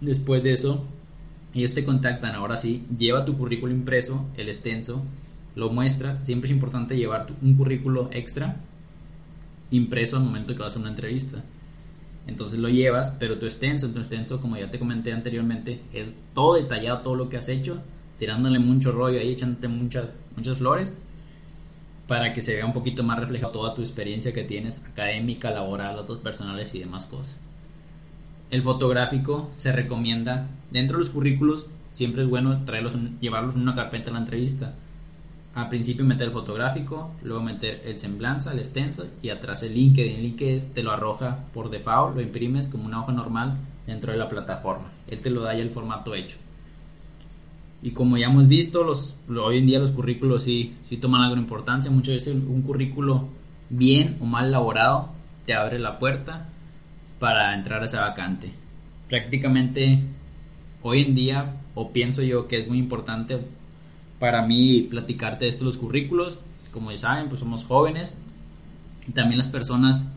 Después 0.00 0.42
de 0.42 0.52
eso, 0.52 0.84
ellos 1.54 1.72
te 1.72 1.84
contactan, 1.84 2.34
ahora 2.34 2.56
sí, 2.56 2.84
lleva 2.98 3.24
tu 3.24 3.38
currículo 3.38 3.72
impreso, 3.72 4.26
el 4.36 4.48
extenso, 4.48 5.02
lo 5.54 5.70
muestras, 5.70 6.24
siempre 6.24 6.48
es 6.48 6.54
importante 6.54 6.96
llevar 6.96 7.26
un 7.42 7.54
currículo 7.54 8.10
extra 8.12 8.56
impreso 9.70 10.16
al 10.16 10.24
momento 10.24 10.54
que 10.54 10.62
vas 10.62 10.76
a 10.76 10.80
una 10.80 10.90
entrevista. 10.90 11.42
Entonces 12.26 12.58
lo 12.58 12.68
llevas, 12.68 13.16
pero 13.18 13.38
tu 13.38 13.46
extenso, 13.46 13.92
tu 13.92 13.98
extenso, 13.98 14.40
como 14.40 14.56
ya 14.56 14.70
te 14.70 14.78
comenté 14.78 15.12
anteriormente, 15.12 15.80
es 15.92 16.08
todo 16.34 16.54
detallado, 16.54 17.00
todo 17.00 17.14
lo 17.16 17.28
que 17.28 17.36
has 17.36 17.48
hecho, 17.48 17.82
tirándole 18.18 18.58
mucho 18.58 18.92
rollo 18.92 19.20
ahí, 19.20 19.32
echándote 19.32 19.68
muchas, 19.68 20.12
muchas 20.36 20.58
flores, 20.58 20.92
para 22.06 22.32
que 22.32 22.42
se 22.42 22.54
vea 22.54 22.66
un 22.66 22.72
poquito 22.72 23.02
más 23.02 23.18
reflejado 23.18 23.52
toda 23.52 23.74
tu 23.74 23.82
experiencia 23.82 24.32
que 24.32 24.44
tienes 24.44 24.78
académica, 24.78 25.50
laboral, 25.50 25.96
datos 25.96 26.18
personales 26.18 26.74
y 26.74 26.78
demás 26.78 27.06
cosas. 27.06 27.38
El 28.50 28.62
fotográfico 28.62 29.50
se 29.56 29.72
recomienda, 29.72 30.48
dentro 30.70 30.98
de 30.98 31.04
los 31.04 31.10
currículos, 31.10 31.66
siempre 31.92 32.22
es 32.22 32.28
bueno 32.28 32.64
traerlos, 32.64 32.96
llevarlos 33.20 33.56
en 33.56 33.62
una 33.62 33.74
carpeta 33.74 34.10
a 34.10 34.14
la 34.14 34.20
entrevista. 34.20 34.74
Al 35.54 35.68
principio 35.68 36.04
meter 36.04 36.26
el 36.26 36.32
fotográfico, 36.32 37.12
luego 37.22 37.42
meter 37.42 37.82
el 37.84 37.96
semblanza, 37.96 38.52
el 38.52 38.58
extenso 38.58 39.06
y 39.22 39.28
atrás 39.28 39.62
el 39.62 39.74
LinkedIn. 39.74 40.16
El 40.16 40.22
LinkedIn 40.22 40.72
te 40.72 40.82
lo 40.82 40.90
arroja 40.90 41.44
por 41.54 41.70
default, 41.70 42.16
lo 42.16 42.22
imprimes 42.22 42.68
como 42.68 42.86
una 42.86 43.00
hoja 43.00 43.12
normal 43.12 43.56
dentro 43.86 44.10
de 44.10 44.18
la 44.18 44.28
plataforma. 44.28 44.90
Él 45.06 45.20
te 45.20 45.30
lo 45.30 45.42
da 45.42 45.54
ya 45.54 45.62
el 45.62 45.70
formato 45.70 46.14
hecho. 46.14 46.38
Y 47.82 47.92
como 47.92 48.16
ya 48.16 48.26
hemos 48.26 48.48
visto, 48.48 48.82
los, 48.82 49.16
hoy 49.28 49.58
en 49.58 49.66
día 49.66 49.78
los 49.78 49.92
currículos 49.92 50.42
sí, 50.42 50.74
sí 50.88 50.96
toman 50.96 51.20
algo 51.20 51.36
importancia. 51.36 51.90
Muchas 51.90 52.14
veces 52.14 52.34
un 52.34 52.62
currículo 52.62 53.28
bien 53.70 54.16
o 54.20 54.24
mal 54.24 54.46
elaborado 54.46 55.10
te 55.46 55.54
abre 55.54 55.78
la 55.78 55.98
puerta 55.98 56.48
para 57.20 57.54
entrar 57.54 57.82
a 57.82 57.84
esa 57.84 58.00
vacante. 58.00 58.52
Prácticamente 59.08 60.00
hoy 60.82 61.02
en 61.02 61.14
día, 61.14 61.56
o 61.74 61.92
pienso 61.92 62.22
yo 62.22 62.48
que 62.48 62.60
es 62.60 62.66
muy 62.66 62.78
importante 62.78 63.38
para 64.18 64.46
mí 64.46 64.82
platicarte 64.82 65.44
de 65.44 65.50
esto 65.50 65.64
los 65.64 65.76
currículos. 65.76 66.38
Como 66.72 66.90
ya 66.90 66.98
saben, 66.98 67.28
pues 67.28 67.40
somos 67.40 67.64
jóvenes 67.64 68.16
y 69.06 69.12
también 69.12 69.38
las 69.38 69.48
personas 69.48 70.08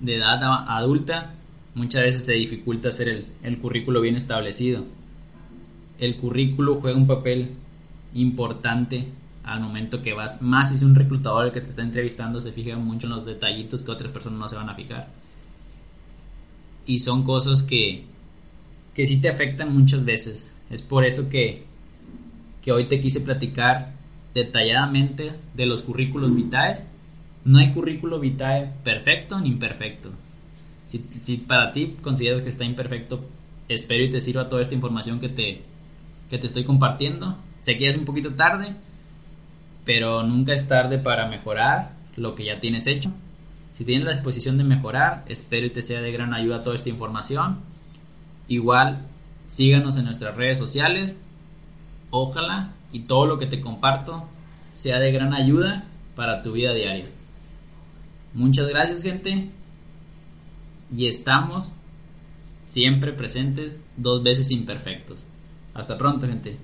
de 0.00 0.16
edad 0.16 0.40
adulta 0.68 1.34
muchas 1.74 2.02
veces 2.02 2.24
se 2.24 2.32
dificulta 2.32 2.88
hacer 2.88 3.08
el, 3.08 3.26
el 3.42 3.58
currículo 3.58 4.00
bien 4.00 4.16
establecido 4.16 4.84
el 6.00 6.16
currículo 6.16 6.80
juega 6.80 6.98
un 6.98 7.06
papel 7.06 7.50
importante 8.14 9.06
al 9.44 9.60
momento 9.60 10.02
que 10.02 10.14
vas, 10.14 10.40
más 10.42 10.70
si 10.70 10.76
es 10.76 10.82
un 10.82 10.94
reclutador 10.94 11.46
el 11.46 11.52
que 11.52 11.60
te 11.60 11.68
está 11.68 11.82
entrevistando, 11.82 12.40
se 12.40 12.52
fija 12.52 12.76
mucho 12.76 13.06
en 13.06 13.14
los 13.14 13.26
detallitos 13.26 13.82
que 13.82 13.90
otras 13.90 14.10
personas 14.10 14.38
no 14.38 14.48
se 14.48 14.56
van 14.56 14.70
a 14.70 14.74
fijar. 14.74 15.08
Y 16.86 16.98
son 17.00 17.22
cosas 17.22 17.62
que, 17.62 18.04
que 18.94 19.06
sí 19.06 19.20
te 19.20 19.28
afectan 19.28 19.76
muchas 19.76 20.04
veces. 20.04 20.52
Es 20.70 20.82
por 20.82 21.04
eso 21.04 21.28
que, 21.28 21.66
que 22.62 22.72
hoy 22.72 22.88
te 22.88 23.00
quise 23.00 23.20
platicar 23.20 23.92
detalladamente 24.34 25.32
de 25.54 25.66
los 25.66 25.82
currículos 25.82 26.34
vitae. 26.34 26.84
No 27.44 27.58
hay 27.58 27.72
currículo 27.72 28.20
vitae 28.20 28.70
perfecto 28.84 29.40
ni 29.40 29.48
imperfecto. 29.48 30.10
Si, 30.86 31.04
si 31.22 31.38
para 31.38 31.72
ti 31.72 31.96
consideras 32.02 32.42
que 32.42 32.50
está 32.50 32.64
imperfecto, 32.64 33.24
espero 33.68 34.04
y 34.04 34.10
te 34.10 34.20
sirva 34.20 34.48
toda 34.48 34.62
esta 34.62 34.74
información 34.74 35.20
que 35.20 35.28
te, 35.28 35.62
que 36.28 36.38
te 36.38 36.46
estoy 36.46 36.64
compartiendo. 36.64 37.36
Sé 37.60 37.76
que 37.76 37.84
ya 37.84 37.90
es 37.90 37.96
un 37.96 38.04
poquito 38.04 38.34
tarde, 38.34 38.74
pero 39.84 40.22
nunca 40.22 40.52
es 40.52 40.68
tarde 40.68 40.98
para 40.98 41.28
mejorar 41.28 41.92
lo 42.16 42.34
que 42.34 42.44
ya 42.44 42.60
tienes 42.60 42.86
hecho. 42.86 43.12
Si 43.78 43.84
tienes 43.84 44.04
la 44.04 44.12
disposición 44.12 44.58
de 44.58 44.64
mejorar, 44.64 45.24
espero 45.28 45.66
y 45.66 45.70
te 45.70 45.82
sea 45.82 46.00
de 46.00 46.12
gran 46.12 46.34
ayuda 46.34 46.62
toda 46.62 46.76
esta 46.76 46.90
información. 46.90 47.60
Igual, 48.48 49.06
síganos 49.46 49.96
en 49.96 50.04
nuestras 50.04 50.36
redes 50.36 50.58
sociales. 50.58 51.16
Ojalá 52.10 52.72
y 52.92 53.00
todo 53.00 53.26
lo 53.26 53.38
que 53.38 53.46
te 53.46 53.60
comparto 53.60 54.24
sea 54.72 54.98
de 54.98 55.12
gran 55.12 55.34
ayuda 55.34 55.84
para 56.16 56.42
tu 56.42 56.52
vida 56.52 56.72
diaria. 56.72 57.06
Muchas 58.34 58.68
gracias 58.68 59.02
gente. 59.02 59.50
Y 60.96 61.06
estamos 61.06 61.72
siempre 62.64 63.12
presentes, 63.12 63.78
dos 63.96 64.22
veces 64.22 64.50
imperfectos. 64.50 65.26
Hasta 65.74 65.96
pronto 65.96 66.26
gente. 66.26 66.58